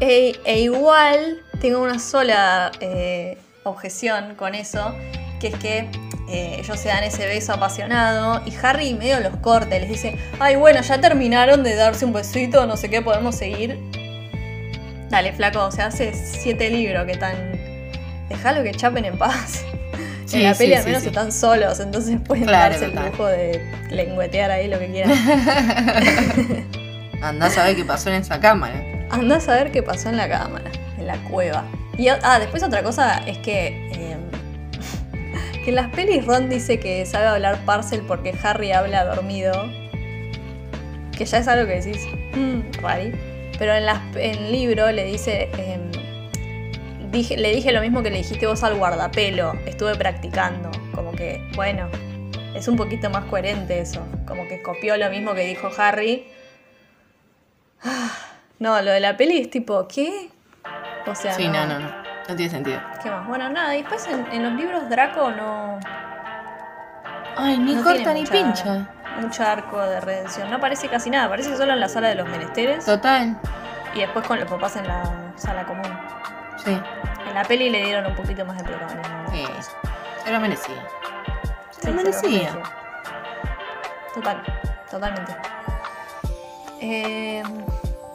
e, 0.01 0.41
e 0.45 0.61
igual 0.61 1.43
tengo 1.61 1.83
una 1.83 1.99
sola 1.99 2.73
eh, 2.81 3.37
objeción 3.65 4.35
con 4.35 4.55
eso, 4.55 4.95
que 5.41 5.49
es 5.49 5.55
que 5.57 5.89
eh, 6.29 6.57
ellos 6.59 6.79
se 6.81 6.89
dan 6.89 7.05
ese 7.05 7.27
beso 7.27 7.53
apasionado 7.53 8.43
y 8.47 8.55
Harry 8.63 8.95
medio 8.95 9.21
los 9.21 9.37
corta 9.37 9.77
y 9.77 9.81
les 9.81 9.89
dice, 9.91 10.17
ay 10.41 10.57
bueno, 10.57 10.81
ya 10.81 11.01
terminaron 11.01 11.63
de 11.63 11.75
darse 11.75 12.05
un 12.05 12.13
besito, 12.13 12.67
no 12.67 12.77
sé 12.77 12.91
qué, 12.91 13.03
podemos 13.03 13.37
seguir. 13.37 13.79
Dale, 15.11 15.33
flaco, 15.33 15.65
o 15.65 15.71
sea, 15.71 15.87
hace 15.87 16.13
siete 16.15 16.71
libros 16.71 17.05
que 17.05 17.13
están. 17.13 17.35
Dejalo 18.29 18.63
que 18.63 18.73
chapen 18.73 19.05
en 19.05 19.19
paz. 19.19 19.65
Sí, 20.27 20.39
en 20.39 20.45
la 20.45 20.55
sí, 20.55 20.65
peli 20.65 20.75
al 20.75 20.87
menos 20.87 21.03
sí. 21.03 21.09
están 21.09 21.31
solos, 21.31 21.79
entonces 21.81 22.19
pueden 22.27 22.47
Claro, 22.47 22.71
darse 22.71 22.87
el 22.87 22.95
lujo 22.95 23.27
de 23.27 23.61
lengüetear 23.91 24.51
ahí 24.51 24.69
lo 24.69 24.79
que 24.79 24.91
quieran. 24.91 25.13
Andá 27.23 27.47
a 27.47 27.51
saber 27.51 27.77
qué 27.77 27.85
pasó 27.85 28.09
en 28.09 28.17
esa 28.17 28.41
cámara. 28.41 28.83
Andá 29.11 29.37
a 29.37 29.41
saber 29.41 29.71
qué 29.71 29.83
pasó 29.83 30.09
en 30.09 30.17
la 30.17 30.27
cámara, 30.27 30.71
en 30.99 31.07
la 31.07 31.19
cueva. 31.25 31.65
Y 31.99 32.09
ah, 32.09 32.39
después 32.39 32.63
otra 32.63 32.83
cosa 32.83 33.19
es 33.27 33.37
que. 33.39 33.91
eh, 33.93 34.17
que 35.65 35.71
en 35.71 35.77
las 35.77 35.89
pelis 35.89 36.27
Ron 36.27 36.51
dice 36.51 36.79
que 36.79 37.07
sabe 37.07 37.27
hablar 37.27 37.65
parcel 37.65 38.03
porque 38.07 38.35
Harry 38.43 38.73
habla 38.73 39.05
dormido. 39.05 39.53
Que 41.17 41.25
ya 41.25 41.39
es 41.39 41.49
algo 41.49 41.67
que 41.67 41.81
decís, 41.81 42.07
mmm, 42.35 42.61
rari. 42.83 43.13
Pero 43.59 43.75
en, 43.75 43.85
el 44.17 44.53
libro 44.53 44.93
le 44.93 45.05
dice. 45.05 45.49
em, 45.57 45.91
dije, 47.11 47.37
le 47.39 47.55
dije 47.55 47.73
lo 47.73 47.81
mismo 47.81 48.03
que 48.03 48.11
le 48.11 48.19
dijiste 48.19 48.47
vos 48.47 48.63
al 48.63 48.75
guardapelo. 48.75 49.55
Estuve 49.65 49.95
practicando. 49.95 50.71
Como 50.95 51.13
que, 51.13 51.41
bueno, 51.57 51.89
es 52.55 52.69
un 52.69 52.77
poquito 52.77 53.09
más 53.09 53.25
coherente 53.25 53.81
eso. 53.81 54.05
Como 54.27 54.47
que 54.49 54.61
copió 54.61 54.97
lo 54.99 55.09
mismo 55.09 55.35
que 55.35 55.47
dijo 55.47 55.71
Harry. 55.79 56.27
No, 58.59 58.81
lo 58.83 58.91
de 58.93 59.01
la 59.01 59.17
peli 59.17 59.39
es 59.39 59.51
tipo, 59.51 59.89
¿qué? 59.89 60.29
O 61.07 61.15
sea, 61.15 61.35
Sí, 61.35 61.49
no, 61.49 61.67
no. 61.67 61.79
No 61.79 62.04
tiene 62.35 62.49
sentido. 62.51 62.81
¿Qué 63.03 63.11
más? 63.11 63.27
Bueno, 63.27 63.49
nada, 63.51 63.75
y 63.77 63.83
después 63.83 64.07
en, 64.09 64.27
en 64.33 64.43
los 64.43 64.53
libros 64.55 64.89
Draco 64.89 65.31
no. 65.31 65.79
Ay, 67.37 67.59
ni 67.59 67.75
no 67.75 67.83
corta 67.83 68.13
ni 68.15 68.21
mucha- 68.21 68.33
pincha. 68.33 68.87
Mucho 69.21 69.45
arco 69.45 69.79
de 69.81 70.01
redención. 70.01 70.51
No 70.51 70.57
aparece 70.57 70.89
casi 70.89 71.09
nada, 71.11 71.27
aparece 71.27 71.57
solo 71.57 71.73
en 71.73 71.81
la 71.81 71.89
sala 71.89 72.09
de 72.09 72.17
los 72.17 72.29
menesteres 72.29 72.85
Total. 72.85 73.37
y 73.95 74.01
después 74.01 74.27
con 74.27 74.41
los 74.41 74.49
papás 74.51 74.75
en 74.77 74.89
la 74.89 75.03
sala 75.37 75.65
común. 75.65 75.85
Sí, 76.65 76.77
En 77.29 77.35
la 77.35 77.43
peli 77.45 77.71
le 77.71 77.85
dieron 77.85 78.07
un 78.07 78.15
poquito 78.17 78.45
más 78.45 78.57
de 78.59 78.65
protagonismo. 78.65 79.31
sí. 79.31 79.45
Se 80.25 80.33
lo 80.33 80.41
merecía. 80.41 80.75
Sí, 81.71 81.81
Se 81.83 81.91
lo 81.91 81.95
merecía. 81.97 82.51
Total, 84.15 84.43
totalmente. 84.91 85.33
Eh, 86.81 87.43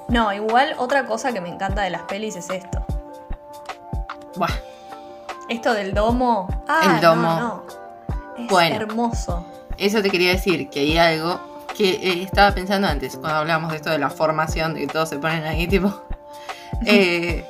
no, 0.09 0.33
igual 0.33 0.73
otra 0.77 1.05
cosa 1.05 1.31
que 1.33 1.39
me 1.41 1.49
encanta 1.49 1.81
de 1.83 1.91
las 1.91 2.01
pelis 2.03 2.35
es 2.35 2.49
esto. 2.49 2.78
Buah. 4.39 4.49
Esto 5.49 5.73
del 5.73 5.93
domo. 5.93 6.47
Ah, 6.67 6.93
El 6.95 7.01
domo. 7.01 7.21
No, 7.21 7.39
no. 7.39 7.63
Es 8.37 8.47
Bueno. 8.47 8.75
hermoso. 8.77 9.45
Eso 9.77 10.01
te 10.01 10.09
quería 10.09 10.31
decir, 10.31 10.69
que 10.69 10.79
hay 10.79 10.97
algo 10.97 11.39
que 11.75 11.89
eh, 11.91 12.23
estaba 12.23 12.53
pensando 12.55 12.87
antes, 12.87 13.17
cuando 13.17 13.39
hablábamos 13.39 13.71
de 13.71 13.77
esto 13.77 13.89
de 13.89 13.99
la 13.99 14.09
formación, 14.09 14.73
de 14.75 14.81
que 14.81 14.87
todos 14.87 15.09
se 15.09 15.17
ponen 15.19 15.43
ahí, 15.43 15.67
tipo. 15.67 15.93
eh, 16.85 17.45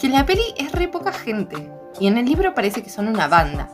que 0.00 0.08
la 0.08 0.24
peli 0.24 0.42
es 0.56 0.72
re 0.72 0.88
poca 0.88 1.12
gente. 1.12 1.70
Y 2.00 2.06
en 2.06 2.16
el 2.16 2.24
libro 2.24 2.54
parece 2.54 2.82
que 2.82 2.88
son 2.88 3.06
una 3.06 3.28
banda. 3.28 3.68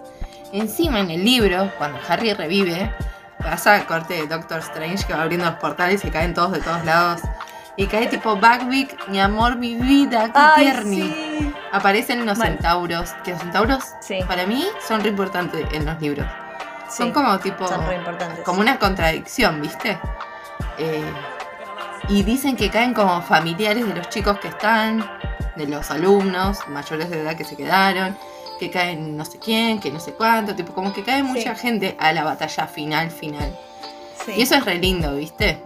Encima 0.53 0.99
en 0.99 1.11
el 1.13 1.25
libro, 1.25 1.71
cuando 1.79 2.01
Harry 2.09 2.35
revive, 2.35 2.93
pasa 3.39 3.87
corte 3.87 4.15
de 4.15 4.27
Doctor 4.27 4.59
Strange 4.59 5.07
que 5.07 5.15
va 5.15 5.23
abriendo 5.23 5.47
los 5.47 5.55
portales 5.61 6.05
y 6.05 6.11
caen 6.11 6.35
todos 6.35 6.51
de 6.53 6.59
todos 6.61 6.85
lados. 6.85 7.21
Y 7.77 7.87
cae 7.87 8.07
tipo 8.09 8.35
Buckbeak, 8.37 9.09
mi 9.09 9.21
amor, 9.21 9.57
mi 9.57 9.75
vida, 9.77 10.31
qué 10.33 10.63
tierni. 10.63 11.03
sí. 11.03 11.55
Aparecen 11.73 12.27
los 12.27 12.37
Mal. 12.37 12.49
centauros, 12.49 13.13
que 13.25 13.31
los 13.31 13.41
centauros 13.41 13.85
Sí, 14.01 14.19
para 14.27 14.45
mí 14.47 14.67
son 14.87 15.01
re 15.03 15.11
importantes 15.11 15.67
en 15.73 15.87
los 15.87 16.01
libros. 16.01 16.27
Son 16.91 17.07
sí, 17.09 17.13
como 17.13 17.39
tipo. 17.39 17.67
son 17.69 17.87
re 17.87 17.95
importantes. 17.97 18.41
Como 18.45 18.61
una 18.61 18.79
contradicción, 18.79 19.63
¿viste? 19.63 19.97
Eh, 20.79 21.05
y 22.09 22.25
dicen 22.25 22.57
que 22.57 22.71
caen 22.71 22.93
como 22.93 23.23
familiares 23.23 23.87
de 23.87 23.95
los 23.95 24.09
chicos 24.09 24.39
que 24.41 24.49
están, 24.49 25.09
de 25.55 25.67
los 25.69 25.91
alumnos 25.93 26.67
mayores 26.69 27.09
de 27.09 27.21
edad 27.23 27.37
que 27.37 27.45
se 27.45 27.57
quedaron, 27.57 28.17
que 28.59 28.71
caen 28.71 29.17
no 29.17 29.25
sé 29.25 29.39
quién, 29.39 29.79
que 29.79 29.93
no 29.93 30.01
sé 30.01 30.13
cuánto, 30.15 30.57
tipo, 30.57 30.73
como 30.75 30.93
que 30.93 31.05
cae 31.05 31.23
mucha 31.23 31.55
gente 31.55 31.97
a 32.01 32.13
la 32.13 32.25
batalla 32.25 32.67
final, 32.67 33.11
final. 33.13 33.57
Y 34.37 34.43
eso 34.43 34.57
es 34.57 34.65
re 34.65 34.75
lindo, 34.77 35.15
¿viste? 35.15 35.63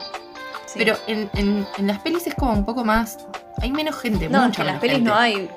Sí. 0.75 0.79
Pero 0.79 0.97
en, 1.07 1.31
en- 1.35 1.67
en 1.79 1.87
las 1.87 1.99
pelis 2.01 2.27
es 2.27 2.35
como 2.35 2.53
un 2.53 2.65
poco 2.67 2.85
más. 2.85 3.19
Hay 3.63 3.71
menos 3.73 3.99
gente, 3.99 4.29
No, 4.29 4.43
mucha 4.43 4.61
en 4.63 4.67
las 4.69 4.79
pelis 4.81 4.97
gente. 4.97 5.11
no 5.11 5.17
hay. 5.17 5.51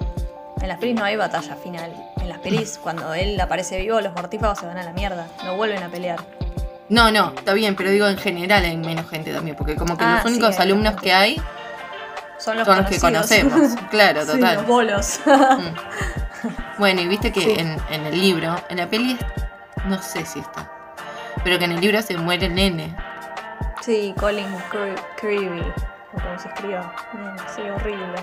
En 0.62 0.68
las 0.70 0.78
pelis 0.80 0.96
no 0.96 1.04
hay 1.04 1.16
batalla 1.18 1.56
final. 1.56 1.92
En 2.22 2.30
las 2.30 2.40
pelis, 2.40 2.80
cuando 2.82 3.14
él 3.14 3.40
aparece 3.40 3.78
vivo, 3.80 4.00
los 4.02 4.14
mortífagos 4.14 4.60
se 4.60 4.66
van 4.66 4.78
a 4.78 4.84
la 4.84 4.94
mierda. 4.94 5.28
No 5.44 5.56
vuelven 5.56 5.84
a 5.84 5.90
pelear. 5.90 6.20
No, 6.90 7.12
no, 7.12 7.34
está 7.36 7.54
bien, 7.54 7.76
pero 7.76 7.90
digo 7.92 8.08
en 8.08 8.18
general 8.18 8.64
hay 8.64 8.78
menos 8.78 9.10
gente 9.10 9.34
también, 9.34 9.58
porque 9.58 9.76
como 9.76 9.98
que 9.98 10.06
Ah, 10.06 10.22
los 10.24 10.32
sí, 10.32 10.38
únicos 10.40 10.58
alumnos 10.60 10.96
que 11.02 11.12
hay 11.14 11.36
Son 12.40 12.56
los, 12.58 12.66
son 12.66 12.78
los 12.78 12.86
que 12.88 12.98
conocemos. 13.00 13.72
Claro, 13.92 14.22
Sí, 14.26 14.32
total. 14.32 14.56
los 14.56 14.66
bolos. 14.68 15.20
Mm. 15.26 16.80
Bueno, 16.80 17.02
y 17.02 17.08
viste 17.08 17.32
que 17.32 17.42
Sí. 17.42 17.56
en, 17.58 17.76
en 17.92 18.06
el 18.06 18.20
libro, 18.20 18.56
en 18.70 18.78
la 18.78 18.88
peli, 18.88 19.18
no 19.86 20.02
sé 20.02 20.26
si 20.26 20.40
está, 20.40 20.72
pero 21.44 21.58
que 21.60 21.66
en 21.66 21.74
el 21.74 21.82
libro 21.82 22.02
se 22.02 22.16
muere 22.18 22.46
el 22.46 22.56
nene. 22.56 22.96
Sí, 23.88 24.14
Colin 24.20 24.46
Cre- 24.72 25.02
Creevy. 25.20 25.62
O 26.14 26.20
como 26.22 26.38
se 26.40 26.48
escriba. 26.50 26.94
Mm, 27.14 27.38
Sí, 27.56 27.62
horrible. 27.70 28.16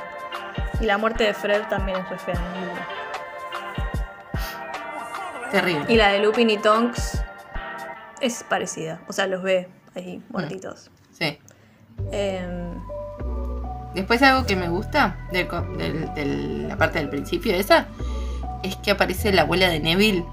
Y 0.81 0.85
la 0.87 0.99
muerte 0.99 1.25
de 1.25 1.35
Fred 1.35 1.63
también 1.69 1.99
es 1.99 2.09
re 2.11 2.19
fea 2.19 2.35
en 2.35 2.41
el 2.43 2.61
libro. 2.61 2.83
Terrible. 5.51 5.85
Y 5.93 5.97
la 5.97 6.09
de 6.09 6.19
Lupin 6.21 6.51
y 6.51 6.59
Tonks 6.59 7.23
es 8.21 8.43
parecida. 8.45 9.01
O 9.09 9.13
sea, 9.13 9.27
los 9.27 9.43
ve 9.43 9.69
ahí 9.95 10.23
muertitos. 10.31 10.91
Sí. 11.13 11.39
Em, 12.11 12.75
Después 13.95 14.21
algo 14.23 14.45
que 14.45 14.57
me 14.57 14.69
gusta 14.69 15.17
de, 15.31 15.45
la 16.69 16.77
parte 16.77 16.99
del 16.99 17.09
principio 17.09 17.55
esa 17.55 17.87
es 18.65 18.75
que 18.77 18.91
aparece 18.91 19.33
la 19.33 19.43
abuela 19.43 19.69
de 19.69 19.79
Neville. 19.79 20.25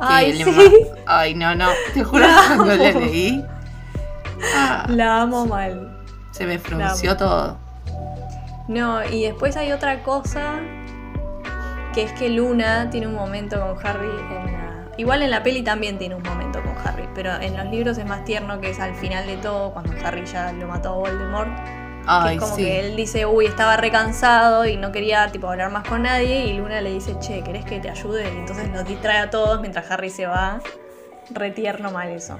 Ay, 0.00 0.40
sí. 0.44 0.86
Ay, 1.06 1.34
no, 1.34 1.54
no. 1.56 1.68
Te 1.94 2.04
juro 2.04 2.24
cuando 2.56 2.76
la 2.76 2.92
leí. 3.00 3.44
Ah, 4.54 4.86
la 4.88 5.22
amo 5.22 5.46
mal. 5.46 6.04
se 6.30 6.46
me 6.46 6.58
frunció 6.58 7.16
todo. 7.16 7.56
No, 8.68 9.04
y 9.04 9.24
después 9.24 9.56
hay 9.56 9.72
otra 9.72 10.02
cosa 10.02 10.60
que 11.92 12.04
es 12.04 12.12
que 12.12 12.28
Luna 12.28 12.88
tiene 12.90 13.06
un 13.06 13.14
momento 13.14 13.60
con 13.60 13.86
Harry 13.86 14.08
en 14.08 14.52
la... 14.52 14.88
Igual 14.96 15.22
en 15.22 15.30
la 15.30 15.42
peli 15.42 15.62
también 15.62 15.98
tiene 15.98 16.14
un 16.14 16.22
momento 16.22 16.62
con 16.62 16.74
Harry, 16.86 17.08
pero 17.14 17.34
en 17.40 17.56
los 17.56 17.66
libros 17.66 17.98
es 17.98 18.06
más 18.06 18.24
tierno 18.24 18.60
que 18.60 18.70
es 18.70 18.80
al 18.80 18.94
final 18.94 19.26
de 19.26 19.36
todo, 19.38 19.72
cuando 19.72 19.92
Harry 20.06 20.24
ya 20.24 20.52
lo 20.52 20.68
mató 20.68 20.90
a 20.90 20.92
Voldemort. 20.92 21.54
que 21.56 22.02
Ay, 22.06 22.36
es 22.36 22.40
como 22.42 22.56
sí. 22.56 22.64
que 22.64 22.80
él 22.80 22.96
dice, 22.96 23.26
uy, 23.26 23.46
estaba 23.46 23.76
recansado 23.76 24.66
y 24.66 24.76
no 24.76 24.92
quería 24.92 25.26
tipo 25.32 25.48
hablar 25.48 25.70
más 25.70 25.86
con 25.86 26.02
nadie, 26.02 26.46
y 26.46 26.56
Luna 26.56 26.80
le 26.80 26.92
dice, 26.92 27.16
che, 27.20 27.42
¿querés 27.42 27.64
que 27.64 27.80
te 27.80 27.90
ayude? 27.90 28.24
Y 28.32 28.38
entonces 28.38 28.70
los 28.70 28.84
distrae 28.86 29.18
a 29.18 29.30
todos 29.30 29.60
mientras 29.60 29.90
Harry 29.90 30.10
se 30.10 30.26
va. 30.26 30.60
Re 31.30 31.50
tierno 31.50 31.90
mal 31.90 32.08
eso. 32.08 32.38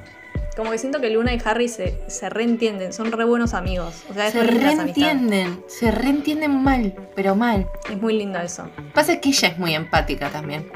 Como 0.57 0.71
que 0.71 0.77
siento 0.79 1.01
que 1.01 1.09
Luna 1.09 1.33
y 1.33 1.41
Harry 1.45 1.69
se, 1.69 1.99
se 2.09 2.29
reentienden, 2.29 2.93
son 2.93 3.11
re 3.11 3.25
buenos 3.25 3.55
amigos. 3.55 4.03
O 4.11 4.15
sea, 4.15 4.27
es 4.27 4.35
Se 4.35 4.43
reentienden, 4.43 5.65
se 5.67 5.91
reentienden 5.91 6.63
mal, 6.63 6.95
pero 7.17 7.35
mal. 7.35 7.67
Es 7.91 8.01
muy 8.01 8.19
lindo 8.19 8.39
eso. 8.39 8.69
Pasa 8.93 9.19
que 9.19 9.31
ella 9.31 9.49
es 9.49 9.59
muy 9.59 9.75
empática 9.75 10.29
también. 10.29 10.71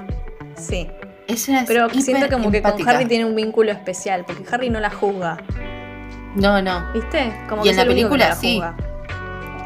Sí. 0.57 0.89
Ella 1.29 1.61
es 1.61 1.67
Pero 1.67 1.91
siento 1.91 2.29
como 2.31 2.51
que 2.51 2.63
con. 2.63 2.89
Harry 2.89 3.05
tiene 3.05 3.27
un 3.27 3.35
vínculo 3.37 3.71
especial, 3.73 4.25
porque 4.27 4.45
Harry 4.51 4.71
no 4.71 4.81
la 4.81 4.91
juzga, 4.91 5.39
No, 6.37 6.63
no. 6.63 6.93
¿viste? 6.95 7.33
Como 7.49 7.63
Y 7.63 7.65
que 7.65 7.71
en 7.71 7.73
es 7.73 7.77
la 7.77 7.83
el 7.83 7.89
único 7.91 8.09
que 8.11 8.15
película 8.17 8.29
la 8.29 8.35
sí. 8.37 8.55
juzga. 8.55 8.77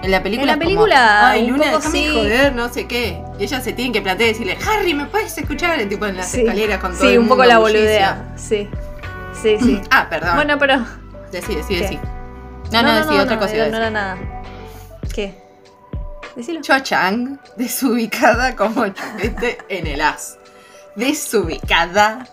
En 0.03 0.11
la 0.11 0.23
película, 0.23 0.43
En 0.43 0.47
la 0.47 0.53
es 0.55 0.59
película, 0.59 1.29
Ay, 1.31 1.45
un 1.45 1.51
Luna, 1.53 1.65
déjame 1.73 1.91
sí. 1.99 2.11
joder, 2.15 2.55
no 2.55 2.69
sé 2.73 2.87
qué. 2.87 3.23
Y 3.39 3.45
ella 3.45 3.61
se 3.61 3.75
tiene 3.75 3.93
que 3.93 4.01
plantear 4.01 4.31
y 4.31 4.33
decirle, 4.33 4.57
Harry, 4.67 4.95
¿me 4.95 5.05
puedes 5.05 5.37
escuchar? 5.37 5.79
Tipo 5.85 6.07
en 6.07 6.17
las 6.17 6.31
Sí. 6.31 6.41
escaleras 6.41 6.81
con 6.81 6.93
todo 6.93 7.03
Sí, 7.03 7.09
el 7.13 7.19
un 7.19 7.25
poco 7.29 7.43
mundo 7.43 7.49
la 7.53 7.59
boludea. 7.59 8.33
Sí. 8.37 8.69
Sí, 9.43 9.57
sí. 9.61 9.81
Ah, 9.91 10.07
perdón. 10.09 10.37
bueno, 10.37 10.59
pero. 10.59 10.85
decí, 11.33 11.55
decí, 11.55 11.75
¿qué? 11.75 11.81
decí. 11.81 11.99
No, 12.73 12.83
no, 12.83 12.95
decí, 12.95 13.19
otra 13.19 13.37
no, 13.37 13.41
cosa. 13.41 13.53
no, 13.53 13.57
iba 13.57 13.65
a 13.65 13.69
no 13.71 13.79
decir. 13.79 13.83
era 13.83 13.91
nada. 13.91 14.19
¿Qué? 15.15 15.35
Decilo. 16.37 16.61
Cho 16.63 16.79
Chang, 16.81 17.39
desubicada 17.57 18.55
como 18.55 18.87
chupete 18.89 19.59
en 19.69 19.87
el 19.87 20.01
as. 20.01 20.39
Desubicada, 20.95 22.27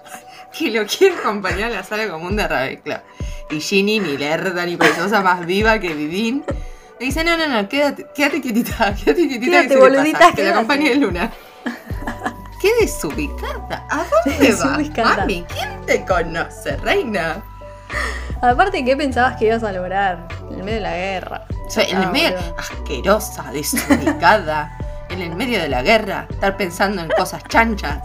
que 0.58 0.70
lo 0.72 0.86
quiere 0.86 1.16
acompañar 1.16 1.72
a 1.72 1.76
la 1.76 1.84
sala 1.84 2.10
común 2.10 2.36
de 2.36 2.48
Ravenclaw. 2.48 3.02
Y 3.50 3.62
Ginny, 3.62 4.00
ni 4.00 4.18
lerda, 4.18 4.66
ni 4.66 4.76
preciosa, 4.76 5.22
más 5.22 5.46
viva 5.46 5.80
que 5.80 5.94
Vivin. 5.94 6.44
Le 7.00 7.06
dice, 7.06 7.24
no, 7.24 7.38
no, 7.38 7.48
no, 7.48 7.70
quédate, 7.70 8.08
quédate 8.14 8.42
quietita, 8.42 8.94
quédate 8.96 9.28
quietita 9.28 9.52
Quédate, 9.52 9.68
que 9.70 9.78
boludita, 9.78 10.32
que 10.34 10.44
la 10.44 10.52
acompañe 10.52 10.96
Luna. 10.96 11.32
¿Qué 12.62 12.72
desubicada? 12.82 13.86
¿A 13.90 14.06
dónde 14.26 14.48
Desubicada. 14.48 15.10
vas, 15.10 15.18
mami? 15.20 15.46
¿Quién 15.54 15.86
te 15.86 16.06
conoce, 16.06 16.78
reina? 16.78 17.44
Aparte, 18.42 18.84
¿qué 18.86 18.96
pensabas 18.96 19.38
que 19.38 19.46
ibas 19.48 19.64
a 19.64 19.72
lograr? 19.72 20.28
En 20.50 20.58
el 20.60 20.64
medio 20.64 20.76
de 20.76 20.82
la 20.82 20.96
guerra. 20.96 21.46
Soy 21.70 21.86
en 21.86 21.98
el 21.98 22.04
Ah, 22.06 22.12
medio, 22.12 22.38
boludo. 22.38 22.56
asquerosa, 22.58 23.44
desubicada, 23.52 24.78
en 25.10 25.22
el 25.22 25.36
medio 25.36 25.60
de 25.62 25.70
la 25.70 25.82
guerra, 25.82 26.28
estar 26.30 26.56
pensando 26.58 27.02
en 27.02 27.10
cosas 27.10 27.44
chanchas. 27.48 28.00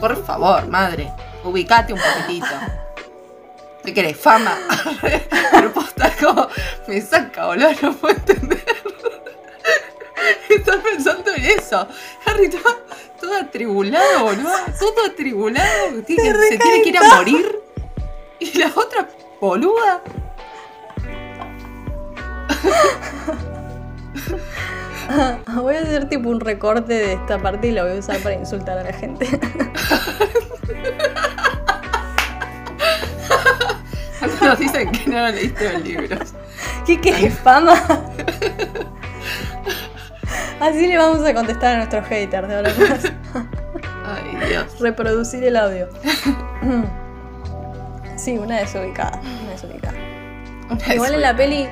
Por 0.00 0.24
favor, 0.24 0.66
madre, 0.68 1.12
ubicate 1.44 1.92
un 1.92 2.00
poquitito. 2.00 2.46
¿Qué 3.84 3.92
querés? 3.94 4.16
Fama. 4.16 4.56
Pero 5.50 5.72
posta 5.72 6.10
como 6.20 6.48
me 6.88 7.00
saca, 7.00 7.46
boludo, 7.46 7.70
no 7.82 7.92
puedo 7.94 8.14
entender. 8.16 8.64
estar 10.48 10.82
pensando 10.82 11.34
en 11.34 11.44
eso. 11.44 11.86
Harry 12.26 12.48
todo, 12.48 12.62
todo 13.20 13.36
atribulado, 13.36 14.24
boludo. 14.24 14.50
Todo 14.78 15.04
atribulado. 15.06 16.02
Tiene 16.06 16.32
se 16.32 16.58
tiene 16.58 16.82
que 16.82 16.88
ir 16.88 16.98
a 16.98 17.16
morir. 17.16 17.60
Y 18.38 18.58
la 18.58 18.72
otra 18.74 19.08
boluda. 19.40 20.02
Voy 25.54 25.76
a 25.76 25.80
hacer 25.80 26.08
tipo 26.08 26.30
un 26.30 26.40
recorte 26.40 26.94
de 26.94 27.12
esta 27.14 27.38
parte 27.38 27.68
y 27.68 27.72
lo 27.72 27.84
voy 27.84 27.96
a 27.96 28.00
usar 28.00 28.18
para 28.20 28.34
insultar 28.34 28.78
a 28.78 28.84
la 28.84 28.92
gente. 28.92 29.28
Nos 34.40 34.58
dicen 34.58 34.90
que 34.90 35.10
no 35.10 35.28
leíste 35.28 35.72
los 35.72 35.82
libros. 35.82 36.32
¿Qué 36.86 36.98
qué 37.00 37.30
fama? 37.30 37.74
Así 40.60 40.86
le 40.86 40.96
vamos 40.96 41.24
a 41.26 41.34
contestar 41.34 41.74
a 41.74 41.76
nuestros 41.78 42.06
haters 42.06 42.48
de 42.48 42.56
ahora 42.56 42.72
más. 42.78 43.12
Ay, 44.06 44.48
Dios. 44.48 44.80
Reproducir 44.80 45.44
el 45.44 45.56
audio. 45.56 45.88
Sí, 48.16 48.38
una 48.38 48.58
desubicada. 48.58 49.20
Una 49.42 49.50
desubicada. 49.50 49.98
Igual 50.94 51.14
en 51.14 51.20
la 51.20 51.36
peli 51.36 51.68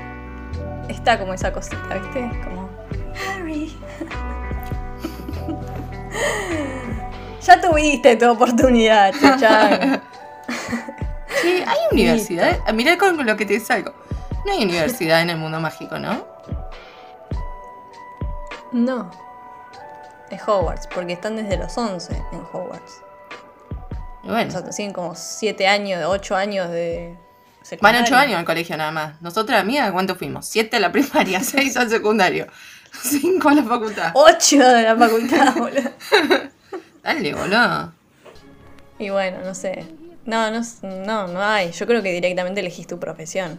está 0.89 1.19
como 1.19 1.33
esa 1.33 1.51
cosita, 1.51 1.95
¿viste? 1.95 2.31
Como. 2.45 2.69
Harry. 3.27 3.75
ya 7.41 7.61
tuviste 7.61 8.17
tu 8.17 8.31
oportunidad, 8.31 9.15
Chachan. 9.19 10.03
Sí, 11.41 11.65
hay 11.67 11.79
universidad. 11.91 12.59
Mirá 12.75 12.99
con 12.99 13.25
lo 13.25 13.37
que 13.37 13.47
te 13.47 13.59
salgo. 13.59 13.95
No 14.45 14.53
hay 14.53 14.65
universidad 14.65 15.23
en 15.23 15.31
el 15.31 15.39
mundo 15.39 15.59
mágico, 15.61 15.99
¿no? 15.99 16.27
No. 18.73 19.11
Es 20.31 20.41
Hogwarts, 20.47 20.87
porque 20.87 21.13
están 21.13 21.37
desde 21.37 21.59
los 21.59 21.77
11 21.77 22.15
en 22.33 22.41
Hogwarts. 22.53 23.03
Y 24.25 24.29
O 24.29 24.33
bueno, 24.33 24.51
sea, 24.51 24.73
siguen 24.73 24.93
como 24.93 25.15
7 25.15 25.67
años, 25.67 26.03
8 26.07 26.37
años 26.37 26.71
de. 26.71 27.17
van 27.81 27.95
secundaria. 27.95 28.03
ocho 28.03 28.17
años 28.17 28.39
al 28.39 28.45
colegio 28.45 28.77
nada 28.77 28.91
más. 28.91 29.21
Nosotras, 29.21 29.61
amiga, 29.61 29.93
¿cuánto 29.93 30.17
fuimos? 30.17 30.47
Siete 30.47 30.77
a 30.77 30.81
la 30.81 30.91
primaria, 30.91 31.41
seis 31.45 31.77
al 31.77 31.91
secundario, 31.91 32.47
cinco 33.03 33.51
a 33.51 33.55
la 33.55 33.63
facultad. 33.63 34.13
8 34.15 34.57
de 34.59 34.83
la 34.83 34.97
facultad, 34.97 35.55
boludo. 35.57 35.91
Dale, 37.03 37.35
boludo. 37.35 37.93
Y 38.99 39.11
bueno, 39.11 39.39
no 39.45 39.55
sé. 39.55 39.87
No, 40.25 40.51
no, 40.51 40.61
no, 40.83 41.27
no 41.27 41.43
hay. 41.43 41.73
Yo 41.73 41.87
creo 41.87 42.03
que 42.03 42.13
directamente 42.13 42.61
elegís 42.61 42.87
tu 42.87 42.99
profesión. 43.01 43.59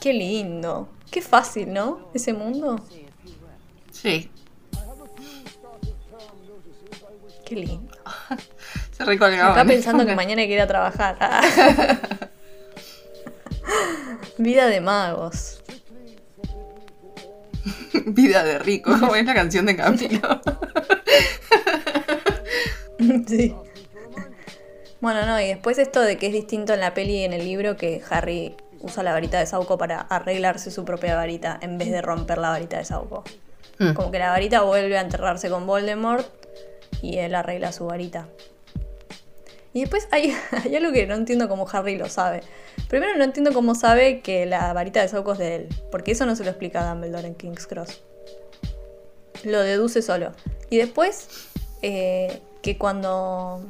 Qué 0.00 0.12
lindo. 0.12 0.88
Qué 1.10 1.22
fácil, 1.22 1.72
¿no? 1.72 2.10
Ese 2.12 2.32
mundo. 2.32 2.84
Sí, 4.00 4.30
Qué 7.44 7.56
lindo. 7.56 7.92
se 8.92 9.04
recolgaban. 9.04 9.52
Acá 9.52 9.64
pensando 9.64 10.06
que 10.06 10.14
mañana 10.14 10.40
hay 10.40 10.48
que 10.48 10.54
ir 10.54 10.60
a 10.60 10.68
trabajar. 10.68 11.18
Vida 14.38 14.68
de 14.68 14.80
magos. 14.80 15.60
Vida 18.06 18.44
de 18.44 18.60
rico, 18.60 18.96
como 19.00 19.16
es 19.16 19.26
la 19.26 19.34
canción 19.34 19.66
de 19.66 19.76
Camilo. 19.76 20.40
Sí. 23.26 23.54
Bueno, 25.00 25.26
no, 25.26 25.40
y 25.40 25.48
después 25.48 25.78
esto 25.78 26.00
de 26.00 26.16
que 26.18 26.28
es 26.28 26.32
distinto 26.32 26.72
en 26.72 26.80
la 26.80 26.94
peli 26.94 27.16
y 27.16 27.24
en 27.24 27.32
el 27.32 27.44
libro 27.44 27.76
que 27.76 28.00
Harry 28.08 28.54
usa 28.78 29.02
la 29.02 29.12
varita 29.12 29.40
de 29.40 29.46
Sauco 29.46 29.76
para 29.76 30.00
arreglarse 30.02 30.70
su 30.70 30.84
propia 30.84 31.16
varita 31.16 31.58
en 31.60 31.78
vez 31.78 31.90
de 31.90 32.00
romper 32.00 32.38
la 32.38 32.50
varita 32.50 32.78
de 32.78 32.84
Sauco. 32.84 33.24
Hmm. 33.80 33.94
Como 33.94 34.10
que 34.12 34.18
la 34.20 34.30
varita 34.30 34.60
vuelve 34.62 34.96
a 34.96 35.00
enterrarse 35.00 35.48
con 35.50 35.66
Voldemort 35.66 36.26
y 37.02 37.16
él 37.18 37.34
arregla 37.34 37.72
su 37.72 37.86
varita. 37.86 38.28
Y 39.72 39.80
después 39.80 40.06
hay, 40.12 40.36
hay 40.64 40.76
algo 40.76 40.92
que 40.92 41.06
no 41.06 41.14
entiendo 41.14 41.48
cómo 41.48 41.66
Harry 41.72 41.96
lo 41.96 42.08
sabe. 42.08 42.42
Primero 42.88 43.16
no 43.16 43.24
entiendo 43.24 43.52
cómo 43.52 43.74
sabe 43.74 44.20
que 44.20 44.44
la 44.46 44.72
varita 44.72 45.00
de 45.00 45.08
Sauco 45.08 45.32
es 45.32 45.38
de 45.38 45.54
él, 45.56 45.68
porque 45.90 46.12
eso 46.12 46.26
no 46.26 46.36
se 46.36 46.44
lo 46.44 46.50
explica 46.50 46.88
Dumbledore 46.88 47.26
en 47.26 47.34
King's 47.34 47.66
Cross. 47.66 48.02
Lo 49.44 49.60
deduce 49.60 50.02
solo. 50.02 50.32
Y 50.68 50.76
después, 50.76 51.48
eh, 51.82 52.40
que 52.62 52.76
cuando, 52.76 53.66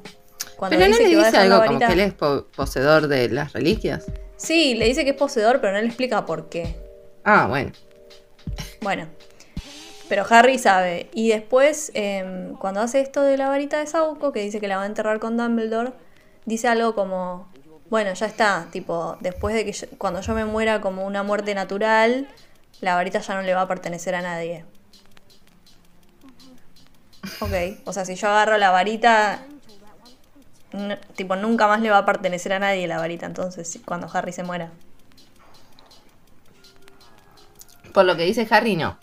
cuando 0.57 0.77
Pero 0.77 0.91
no 0.91 0.97
dice 0.97 1.03
le 1.05 1.11
que 1.11 1.17
va 1.17 1.23
a 1.23 1.27
dice 1.27 1.37
la 1.37 1.43
algo 1.45 1.57
como 1.59 1.67
varita... 1.79 1.87
que 1.87 1.93
él 1.93 2.01
es 2.01 2.15
po- 2.15 2.47
poseedor 2.57 3.07
de 3.09 3.29
las 3.29 3.53
reliquias. 3.53 4.07
Sí, 4.37 4.75
le 4.75 4.87
dice 4.87 5.05
que 5.05 5.11
es 5.11 5.17
poseedor, 5.17 5.61
pero 5.61 5.75
no 5.75 5.81
le 5.81 5.87
explica 5.87 6.25
por 6.27 6.49
qué. 6.49 6.75
Ah, 7.25 7.47
bueno. 7.47 7.71
Bueno, 8.81 9.07
pero 10.11 10.27
Harry 10.29 10.59
sabe. 10.59 11.09
Y 11.15 11.29
después, 11.29 11.93
em, 11.95 12.57
cuando 12.57 12.81
hace 12.81 13.01
esto 13.01 13.23
de 13.23 13.37
la 13.37 13.49
varita 13.49 13.79
de 13.79 13.87
Sauco, 13.87 14.33
que 14.33 14.41
dice 14.41 14.59
que 14.59 14.67
la 14.67 14.77
va 14.77 14.83
a 14.83 14.87
enterrar 14.87 15.21
con 15.21 15.37
Dumbledore, 15.37 15.93
dice 16.47 16.67
algo 16.67 16.97
como, 16.97 17.49
bueno, 17.91 18.13
ya 18.13 18.27
está, 18.27 18.67
tipo, 18.73 19.17
después 19.21 19.55
de 19.55 19.65
que 19.65 19.71
yo- 19.71 19.87
cuando 19.99 20.21
yo 20.21 20.35
me 20.35 20.45
muera 20.45 20.81
como 20.81 21.07
una 21.07 21.23
muerte 21.23 21.55
natural, 21.55 22.27
la 22.81 22.97
varita 22.97 23.21
ya 23.21 23.37
no 23.37 23.43
le 23.43 23.55
va 23.55 23.61
a 23.61 23.69
pertenecer 23.69 24.17
a 24.17 24.21
nadie. 24.21 24.65
Ok, 27.39 27.53
o 27.85 27.93
sea, 27.93 28.05
si 28.05 28.17
yo 28.17 28.31
agarro 28.31 28.59
la 28.59 28.73
varita, 28.73 29.47
tipo, 31.15 31.37
nunca 31.37 31.69
más 31.69 31.83
le 31.83 31.91
va 31.91 31.99
a 31.99 32.05
pertenecer 32.05 32.53
a 32.53 32.59
nadie 32.59 32.89
la 32.89 32.99
varita, 32.99 33.27
entonces, 33.27 33.79
cuando 33.85 34.09
Harry 34.13 34.33
se 34.33 34.43
muera. 34.43 34.73
Por 37.95 38.07
lo 38.07 38.17
que 38.17 38.25
dice 38.25 38.45
Harry, 38.51 38.75
no. 38.75 38.99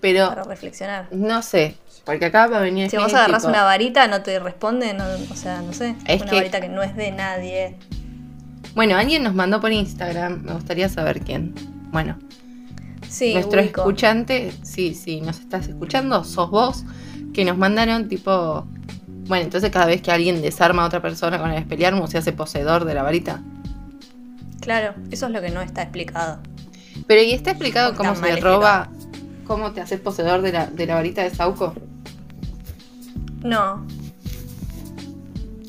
Pero 0.00 0.28
Para 0.28 0.44
reflexionar. 0.44 1.08
no 1.10 1.42
sé, 1.42 1.76
porque 2.06 2.26
acá 2.26 2.46
va 2.46 2.58
a 2.58 2.60
venir 2.60 2.86
Si 2.86 2.96
gente 2.96 3.04
vos 3.04 3.14
agarrás 3.14 3.42
tipo- 3.42 3.50
una 3.50 3.64
varita, 3.64 4.06
no 4.08 4.22
te 4.22 4.38
responde, 4.38 4.94
no- 4.94 5.04
o 5.30 5.36
sea, 5.36 5.60
no 5.60 5.72
sé. 5.72 5.94
Es 6.06 6.22
una 6.22 6.30
que- 6.30 6.36
varita 6.36 6.60
que 6.60 6.68
no 6.68 6.82
es 6.82 6.96
de 6.96 7.10
nadie. 7.12 7.76
Bueno, 8.74 8.96
alguien 8.96 9.22
nos 9.22 9.34
mandó 9.34 9.60
por 9.60 9.72
Instagram, 9.72 10.42
me 10.44 10.52
gustaría 10.54 10.88
saber 10.88 11.20
quién. 11.20 11.54
Bueno, 11.92 12.16
Sí, 13.08 13.34
nuestro 13.34 13.60
ubico. 13.60 13.80
escuchante, 13.80 14.52
sí, 14.62 14.94
sí, 14.94 15.20
nos 15.20 15.40
estás 15.40 15.66
escuchando, 15.68 16.22
sos 16.24 16.50
vos, 16.50 16.84
que 17.34 17.44
nos 17.44 17.58
mandaron 17.58 18.08
tipo... 18.08 18.66
Bueno, 19.26 19.44
entonces 19.44 19.70
cada 19.70 19.86
vez 19.86 20.00
que 20.02 20.10
alguien 20.10 20.40
desarma 20.42 20.82
a 20.82 20.86
otra 20.86 21.00
persona 21.02 21.38
con 21.38 21.50
el 21.50 21.58
Expelliarmus 21.58 22.10
se 22.10 22.18
hace 22.18 22.32
poseedor 22.32 22.84
de 22.84 22.94
la 22.94 23.02
varita. 23.02 23.40
Claro, 24.60 24.94
eso 25.10 25.26
es 25.26 25.32
lo 25.32 25.40
que 25.40 25.50
no 25.50 25.60
está 25.62 25.82
explicado. 25.82 26.40
Pero 27.06 27.22
¿y 27.22 27.32
está 27.32 27.50
explicado 27.50 27.94
cómo 27.94 28.14
se 28.14 28.36
roba, 28.36 28.88
cómo 29.50 29.72
te 29.72 29.80
haces 29.80 29.98
poseedor 29.98 30.42
de 30.42 30.52
la, 30.52 30.66
de 30.68 30.86
la 30.86 30.94
varita 30.94 31.24
de 31.24 31.30
Sauco? 31.30 31.74
No, 33.42 33.84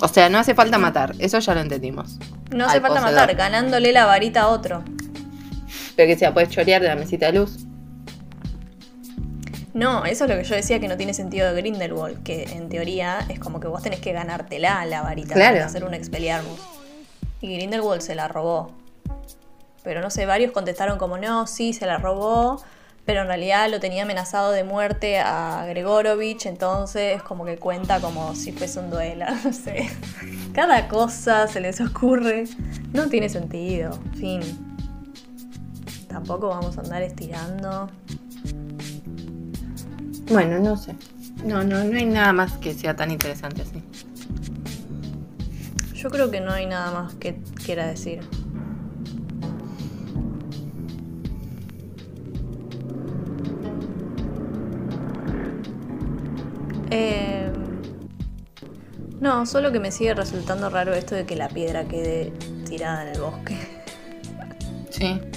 O 0.04 0.08
sea, 0.08 0.30
no 0.30 0.38
hace 0.38 0.54
falta 0.54 0.78
matar, 0.78 1.16
eso 1.18 1.40
ya 1.40 1.56
lo 1.56 1.62
entendimos. 1.62 2.18
no 2.52 2.66
hace 2.66 2.76
Al 2.76 2.82
falta 2.84 3.00
poseedor. 3.00 3.22
matar, 3.22 3.36
ganándole 3.36 3.92
la 3.92 4.06
varita 4.06 4.42
a 4.44 4.48
otro. 4.50 4.84
Pero 5.96 6.08
que 6.08 6.16
sea, 6.16 6.32
puedes 6.32 6.50
chorear 6.50 6.80
de 6.80 6.90
la 6.90 6.96
mesita 6.96 7.26
de 7.32 7.40
luz. 7.40 7.58
No, 9.74 10.06
eso 10.06 10.26
es 10.26 10.30
lo 10.30 10.38
que 10.38 10.44
yo 10.44 10.54
decía 10.56 10.80
que 10.80 10.88
no 10.88 10.96
tiene 10.98 11.16
sentido 11.16 11.52
de 11.52 11.60
Grindelwald, 11.60 12.22
que 12.22 12.44
en 12.44 12.70
teoría 12.70 13.20
es 13.30 13.40
como 13.40 13.60
que 13.60 13.68
vos 13.68 13.82
tenés 13.82 14.00
que 14.00 14.12
ganártela 14.14 14.86
la 14.86 15.02
varita 15.02 15.34
Claro. 15.34 15.56
para 15.56 15.66
hacer 15.66 15.84
un 15.86 15.96
Expelliarmus. 15.96 16.60
Y 17.42 17.56
Grindelwald 17.56 18.02
se 18.02 18.14
la 18.14 18.28
robó. 18.28 18.74
Pero 19.84 20.02
no 20.02 20.12
sé, 20.12 20.28
varios 20.28 20.52
contestaron 20.52 21.00
como 21.00 21.18
no, 21.18 21.48
sí, 21.48 21.74
se 21.74 21.88
la 21.88 21.98
robó, 21.98 22.62
pero 23.06 23.22
en 23.22 23.28
realidad 23.28 23.70
lo 23.70 23.80
tenía 23.80 24.04
amenazado 24.04 24.52
de 24.52 24.64
muerte 24.64 25.20
a 25.20 25.66
Gregorovich, 25.68 26.46
entonces 26.46 27.22
como 27.24 27.46
que 27.46 27.58
cuenta 27.58 28.00
como 28.00 28.36
si 28.36 28.52
fuese 28.52 28.80
un 28.80 28.90
duelo, 28.90 29.26
no 29.44 29.54
sé. 29.54 29.90
Cada 30.54 30.88
cosa 30.88 31.48
se 31.48 31.60
les 31.60 31.82
ocurre. 31.82 32.46
No 32.94 33.08
tiene 33.08 33.30
sentido, 33.30 33.98
fin. 34.18 34.42
Tampoco 36.08 36.50
vamos 36.50 36.78
a 36.78 36.82
andar 36.82 37.02
estirando. 37.02 37.90
Bueno, 40.30 40.60
no 40.60 40.78
sé. 40.78 40.96
No, 41.46 41.64
no, 41.64 41.84
no 41.84 41.98
hay 41.98 42.06
nada 42.06 42.34
más 42.34 42.58
que 42.58 42.74
sea 42.74 42.96
tan 42.96 43.12
interesante 43.12 43.64
así. 43.64 43.82
Yo 45.94 46.10
creo 46.10 46.30
que 46.30 46.42
no 46.42 46.52
hay 46.52 46.66
nada 46.66 46.92
más 46.92 47.14
que 47.16 47.42
quiera 47.66 47.88
decir. 47.88 48.22
Eh, 56.92 57.50
no, 59.20 59.46
solo 59.46 59.72
que 59.72 59.80
me 59.80 59.92
sigue 59.92 60.14
resultando 60.14 60.70
raro 60.70 60.94
esto 60.94 61.16
de 61.16 61.26
que 61.26 61.36
la 61.36 61.48
piedra 61.48 61.86
quede 61.86 62.34
tirada 62.68 63.04
en 63.04 63.16
el 63.16 63.22
bosque. 63.22 63.58
Sí. 64.90 65.20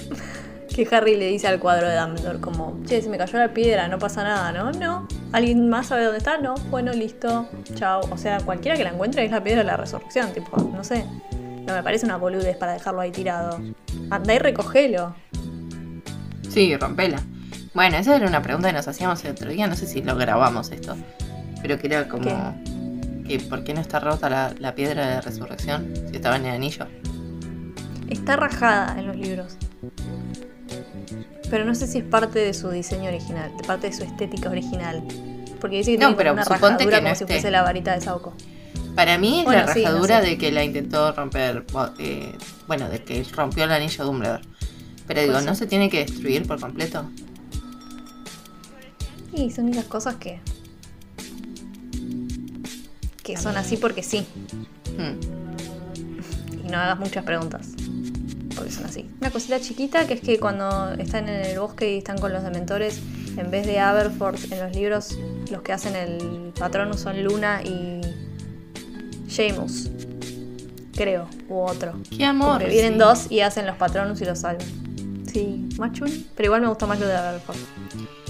Que 0.75 0.85
Harry 0.93 1.15
le 1.15 1.27
dice 1.27 1.47
al 1.47 1.57
cuadro 1.57 1.87
de 1.87 1.95
Dumbledore 1.95 2.41
como, 2.41 2.83
che, 2.85 3.01
se 3.01 3.07
me 3.07 3.17
cayó 3.17 3.39
la 3.39 3.53
piedra, 3.53 3.87
no 3.87 3.97
pasa 3.97 4.25
nada, 4.25 4.51
¿no? 4.51 4.73
No. 4.73 5.07
¿Alguien 5.31 5.69
más 5.69 5.87
sabe 5.87 6.03
dónde 6.03 6.17
está? 6.17 6.37
No. 6.37 6.55
Bueno, 6.69 6.91
listo. 6.91 7.47
Chao. 7.75 8.01
O 8.11 8.17
sea, 8.17 8.41
cualquiera 8.41 8.75
que 8.75 8.83
la 8.83 8.89
encuentre 8.89 9.23
es 9.23 9.31
la 9.31 9.41
piedra 9.41 9.59
de 9.59 9.67
la 9.67 9.77
resurrección, 9.77 10.33
tipo, 10.33 10.57
no 10.57 10.83
sé. 10.83 11.05
No 11.65 11.73
me 11.73 11.81
parece 11.81 12.05
una 12.05 12.17
boludez 12.17 12.57
para 12.57 12.73
dejarlo 12.73 12.99
ahí 12.99 13.11
tirado. 13.11 13.57
Andá 14.09 14.33
y 14.33 14.39
recogelo. 14.39 15.15
Sí, 16.49 16.75
rompela. 16.75 17.21
Bueno, 17.73 17.95
esa 17.95 18.17
era 18.17 18.27
una 18.27 18.41
pregunta 18.41 18.67
que 18.67 18.73
nos 18.73 18.87
hacíamos 18.89 19.23
el 19.23 19.31
otro 19.31 19.49
día, 19.49 19.67
no 19.67 19.77
sé 19.77 19.87
si 19.87 20.01
lo 20.01 20.17
grabamos 20.17 20.71
esto, 20.71 20.97
pero 21.65 21.79
que 21.79 21.87
era 21.87 22.07
como 22.07 22.55
que 23.27 23.39
por 23.39 23.63
qué 23.63 23.73
no 23.73 23.81
está 23.81 23.99
rota 23.99 24.29
la, 24.29 24.53
la 24.59 24.75
piedra 24.75 25.07
de 25.15 25.21
resurrección 25.21 25.91
si 26.11 26.17
estaba 26.17 26.35
en 26.35 26.45
el 26.45 26.51
anillo. 26.53 26.85
Está 28.07 28.35
rajada 28.35 28.99
en 28.99 29.07
los 29.07 29.15
libros. 29.15 29.57
Pero 31.49 31.65
no 31.65 31.73
sé 31.73 31.87
si 31.87 31.97
es 31.97 32.03
parte 32.03 32.37
de 32.37 32.53
su 32.53 32.69
diseño 32.69 33.09
original, 33.09 33.51
de 33.57 33.63
parte 33.63 33.87
de 33.87 33.93
su 33.93 34.03
estética 34.03 34.47
original. 34.51 35.03
Porque 35.59 35.77
dice 35.77 35.93
que 35.93 35.97
No, 35.97 36.09
tiene 36.09 36.17
pero 36.17 36.33
una 36.33 36.43
rajadura 36.43 36.77
que 36.77 36.85
no 36.85 37.01
como 37.01 37.15
si 37.15 37.25
fuese 37.25 37.49
la 37.49 37.63
varita 37.63 37.93
de 37.95 38.01
Sauco. 38.01 38.35
Para 38.95 39.17
mí 39.17 39.39
es 39.39 39.45
Bueno, 39.45 39.65
la 39.65 39.73
sí, 39.73 39.79
no 39.81 39.85
rajadura 39.87 40.21
sé. 40.21 40.27
de 40.27 40.37
que 40.37 40.51
la 40.51 40.63
intentó 40.63 41.11
romper, 41.13 41.65
eh, 41.97 42.31
bueno, 42.67 42.89
de 42.89 43.03
que 43.03 43.25
rompió 43.35 43.63
el 43.63 43.71
anillo 43.71 43.97
de 43.97 44.03
Dumbledore. 44.03 44.43
Pero 45.07 45.21
digo, 45.23 45.41
¿no 45.41 45.55
se 45.55 45.65
tiene 45.65 45.89
que 45.89 46.05
destruir 46.05 46.45
por 46.45 46.59
completo? 46.59 47.09
Y 49.33 49.49
son 49.49 49.69
esas 49.69 49.85
cosas 49.85 50.15
que. 50.17 50.39
Que 53.25 53.37
son 53.37 53.57
así 53.57 53.75
porque 53.75 54.03
sí. 54.03 54.25
Hmm. 54.97 55.19
Y 56.63 56.69
no 56.69 56.77
hagas 56.77 56.99
muchas 56.99 57.25
preguntas. 57.25 57.69
Porque 58.55 58.71
son 58.71 58.85
así. 58.85 59.09
Una 59.19 59.31
cosita 59.31 59.59
chiquita 59.59 60.05
que 60.05 60.13
es 60.13 60.21
que 60.21 60.39
cuando 60.39 60.91
están 60.91 61.27
en 61.27 61.43
el 61.43 61.59
bosque 61.59 61.95
y 61.95 61.97
están 61.97 62.19
con 62.19 62.31
los 62.31 62.43
dementores, 62.43 63.01
en 63.35 63.49
vez 63.49 63.65
de 63.65 63.79
Aberforth 63.79 64.51
en 64.51 64.59
los 64.59 64.75
libros, 64.75 65.17
los 65.51 65.63
que 65.63 65.73
hacen 65.73 65.95
el 65.95 66.53
patronus 66.57 67.01
son 67.01 67.21
Luna 67.23 67.63
y. 67.63 68.01
Seamus. 69.27 69.89
Creo, 70.95 71.27
u 71.49 71.57
otro. 71.57 71.93
Qué 72.15 72.23
amor. 72.23 72.59
Porque 72.59 72.69
vienen 72.69 72.93
sí. 72.93 72.99
dos 72.99 73.31
y 73.31 73.39
hacen 73.41 73.65
los 73.65 73.75
patronus 73.75 74.21
y 74.21 74.25
los 74.25 74.39
salvan. 74.39 74.67
Sí, 75.33 75.67
más 75.77 75.91
chuli. 75.93 76.29
Pero 76.35 76.45
igual 76.45 76.61
me 76.61 76.67
gusta 76.67 76.85
más 76.85 76.99
lo 76.99 77.07
de 77.07 77.17
Aberforth. 77.17 77.57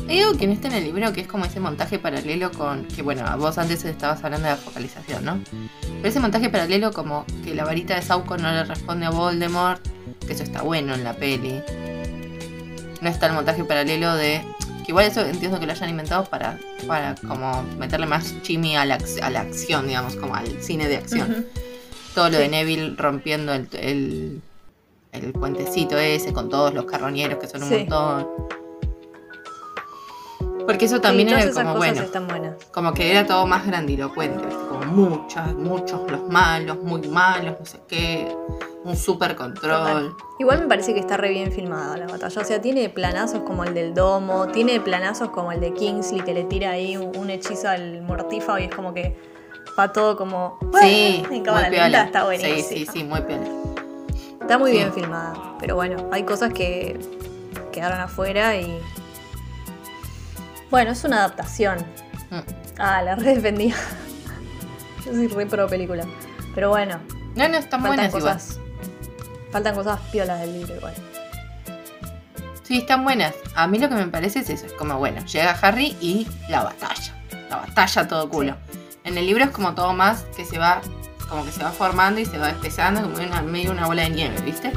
Hay 0.08 0.20
algo 0.22 0.38
que 0.38 0.46
no 0.46 0.54
está 0.54 0.68
en 0.68 0.76
el 0.76 0.84
libro 0.84 1.12
que 1.14 1.22
es 1.22 1.28
como 1.28 1.46
ese 1.46 1.60
montaje 1.60 1.98
paralelo 1.98 2.52
con. 2.52 2.86
Que 2.86 3.02
bueno, 3.02 3.24
vos 3.38 3.58
antes 3.58 3.84
estabas 3.86 4.24
hablando 4.24 4.46
de 4.48 4.54
la 4.54 4.58
focalización, 4.58 5.26
¿no? 5.26 5.40
Pero 5.82 6.08
ese 6.08 6.20
montaje 6.20 6.50
paralelo 6.50 6.92
como 6.94 7.26
que 7.44 7.56
la 7.56 7.66
varita 7.66 7.96
de 7.96 8.02
Sauco 8.04 8.38
no 8.38 8.52
le 8.52 8.64
responde 8.66 9.08
a 9.08 9.10
Voldemort, 9.10 9.82
que 10.28 10.34
eso 10.34 10.44
está 10.44 10.62
bueno 10.62 10.94
en 10.94 11.04
la 11.04 11.14
peli. 11.14 11.60
No 13.02 13.10
está 13.10 13.28
el 13.28 13.34
montaje 13.34 13.64
paralelo 13.64 14.14
de. 14.16 14.42
Que 14.86 14.92
igual 14.92 15.08
eso 15.08 15.22
entiendo 15.22 15.60
que 15.60 15.66
lo 15.66 15.72
hayan 15.72 15.90
inventado 15.90 16.26
para, 16.26 16.60
para 16.88 17.16
como 17.16 17.64
meterle 17.80 18.06
más 18.06 18.40
chimi 18.44 18.76
a 18.78 18.86
la, 18.86 19.00
a 19.24 19.30
la 19.32 19.42
acción, 19.42 19.88
digamos, 19.88 20.16
como 20.16 20.36
al 20.36 20.62
cine 20.62 20.88
de 20.88 20.98
acción. 20.98 21.48
Todo 22.14 22.30
lo 22.30 22.38
de 22.38 22.48
Neville 22.48 22.94
rompiendo 22.96 23.52
el, 23.54 23.68
el, 23.74 24.42
el 25.12 25.34
puentecito 25.34 25.98
ese 25.98 26.32
con 26.34 26.50
todos 26.50 26.74
los 26.76 26.86
carroñeros 26.86 27.40
que 27.40 27.48
son 27.48 27.64
un 27.64 27.70
Sí. 27.70 27.76
montón. 27.80 28.28
Porque 30.66 30.86
eso 30.86 31.00
también 31.02 31.30
Sí, 31.30 31.36
era 31.36 31.52
como 31.54 31.76
bueno, 31.76 32.02
como 32.72 32.94
que 32.94 33.12
era 33.12 33.26
todo 33.26 33.46
más 33.46 33.66
grandilocuente, 33.68 34.44
como 34.70 34.86
muchos, 34.86 35.54
muchos 35.56 36.10
los 36.12 36.28
malos, 36.28 36.78
muy 36.82 37.08
malos, 37.08 37.56
no 37.60 37.66
sé 37.66 37.80
qué, 37.88 38.36
un 38.84 38.96
super 38.96 39.36
control. 39.36 40.16
Igual 40.40 40.62
me 40.62 40.68
parece 40.68 40.94
que 40.94 41.00
está 41.00 41.18
re 41.18 41.30
bien 41.30 41.52
filmada 41.52 41.98
la 41.98 42.08
batalla. 42.08 42.42
O 42.42 42.44
sea, 42.44 42.62
tiene 42.62 42.90
planazos 42.90 43.42
como 43.42 43.64
el 43.64 43.74
del 43.74 43.94
domo, 43.94 44.48
tiene 44.48 44.80
planazos 44.80 45.30
como 45.30 45.52
el 45.52 45.60
de 45.60 45.74
Kingsley 45.74 46.22
que 46.22 46.34
le 46.34 46.44
tira 46.46 46.72
ahí 46.72 46.98
un, 46.98 47.16
un 47.18 47.30
hechizo 47.30 47.70
al 47.70 48.02
mortífago 48.02 48.58
y 48.60 48.64
es 48.64 48.76
como 48.76 48.94
que 48.94 49.16
va 49.78 49.92
todo 49.92 50.16
como. 50.18 50.58
Sí, 50.82 51.24
en 51.30 51.44
muy 51.44 51.70
lenta, 51.70 52.04
está 52.06 52.20
Sí, 52.22 52.26
buenísimo. 52.26 52.64
sí, 52.68 52.86
sí, 52.92 53.04
muy 53.04 53.22
piola. 53.22 53.48
Está 54.42 54.58
muy 54.58 54.72
Sí. 54.72 54.78
bien 54.78 54.94
filmada. 54.94 55.56
Pero 55.60 55.76
bueno, 55.76 56.08
hay 56.12 56.24
cosas 56.24 56.54
que 56.54 57.00
quedaron 57.72 58.00
afuera 58.00 58.56
y. 58.56 58.80
Bueno, 60.72 60.92
es 60.92 61.04
una 61.04 61.18
adaptación. 61.18 61.80
Mm. 62.32 62.40
Ah, 62.80 63.02
la 63.02 63.16
re 63.16 63.36
defendía. 63.36 63.76
Yo 65.06 65.12
soy 65.12 65.28
re 65.28 65.46
pro 65.46 65.68
película. 65.68 66.04
Pero 66.54 66.70
bueno, 66.70 67.00
No, 67.36 67.48
no, 67.50 67.58
están 67.58 67.84
buenas 67.84 68.08
igual. 68.08 68.24
cosas. 68.24 68.60
Faltan 69.52 69.76
cosas 69.76 70.00
piolas 70.12 70.40
del 70.42 70.54
libro 70.54 70.76
igual. 70.76 70.94
Sí, 72.64 72.80
están 72.80 73.04
buenas. 73.04 73.34
A 73.56 73.68
mí 73.68 73.78
lo 73.78 73.88
que 73.90 73.96
me 73.96 74.08
parece 74.08 74.40
es 74.40 74.50
eso, 74.50 74.66
es 74.66 74.74
como 74.74 74.98
bueno, 74.98 75.24
llega 75.26 75.52
Harry 75.62 75.96
y 76.02 76.28
la 76.50 76.64
batalla. 76.64 77.14
La 77.50 77.58
batalla 77.58 78.08
todo 78.08 78.28
culo. 78.30 78.56
En 79.04 79.18
el 79.18 79.28
libro 79.28 79.44
es 79.44 79.52
como 79.52 79.76
todo 79.76 79.94
más 79.94 80.24
que 80.36 80.46
se 80.46 80.58
va, 80.58 80.82
como 81.30 81.46
que 81.46 81.52
se 81.52 81.62
va 81.64 81.72
formando 81.72 82.20
y 82.20 82.26
se 82.26 82.40
va 82.40 82.48
despezando 82.48 83.02
como 83.04 83.18
una, 83.18 83.42
medio 83.44 83.72
una 83.72 83.86
bola 83.86 84.02
de 84.04 84.10
nieve, 84.10 84.42
¿viste? 84.42 84.72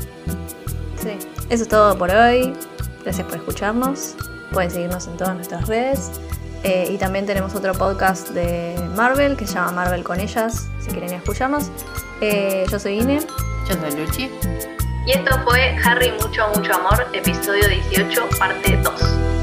Sí. 1.02 1.16
Eso 1.48 1.62
es 1.62 1.68
todo 1.68 1.96
por 1.96 2.10
hoy. 2.10 2.52
Gracias 3.04 3.26
por 3.26 3.36
escucharnos. 3.38 4.14
Pueden 4.52 4.70
seguirnos 4.70 5.06
en 5.06 5.16
todas 5.16 5.34
nuestras 5.34 5.66
redes. 5.66 6.10
Eh, 6.64 6.88
y 6.90 6.98
también 6.98 7.24
tenemos 7.26 7.54
otro 7.54 7.72
podcast 7.72 8.30
de 8.30 8.74
Marvel 8.96 9.36
que 9.36 9.46
se 9.46 9.54
llama 9.54 9.72
Marvel 9.72 10.02
con 10.02 10.18
ellas, 10.18 10.68
si 10.80 10.90
quieren 10.90 11.10
ir 11.10 11.14
a 11.14 11.18
escucharnos. 11.18 11.70
Eh, 12.20 12.66
yo 12.70 12.78
soy 12.78 12.98
Ine. 13.00 13.20
Yo 13.68 13.74
soy 13.74 14.00
Luchi. 14.00 14.30
Y 15.06 15.12
esto 15.12 15.30
fue 15.44 15.76
Harry 15.84 16.12
Mucho 16.12 16.48
Mucho 16.54 16.74
Amor, 16.74 17.06
episodio 17.12 17.68
18, 17.68 18.28
parte 18.38 18.76
2. 18.82 19.37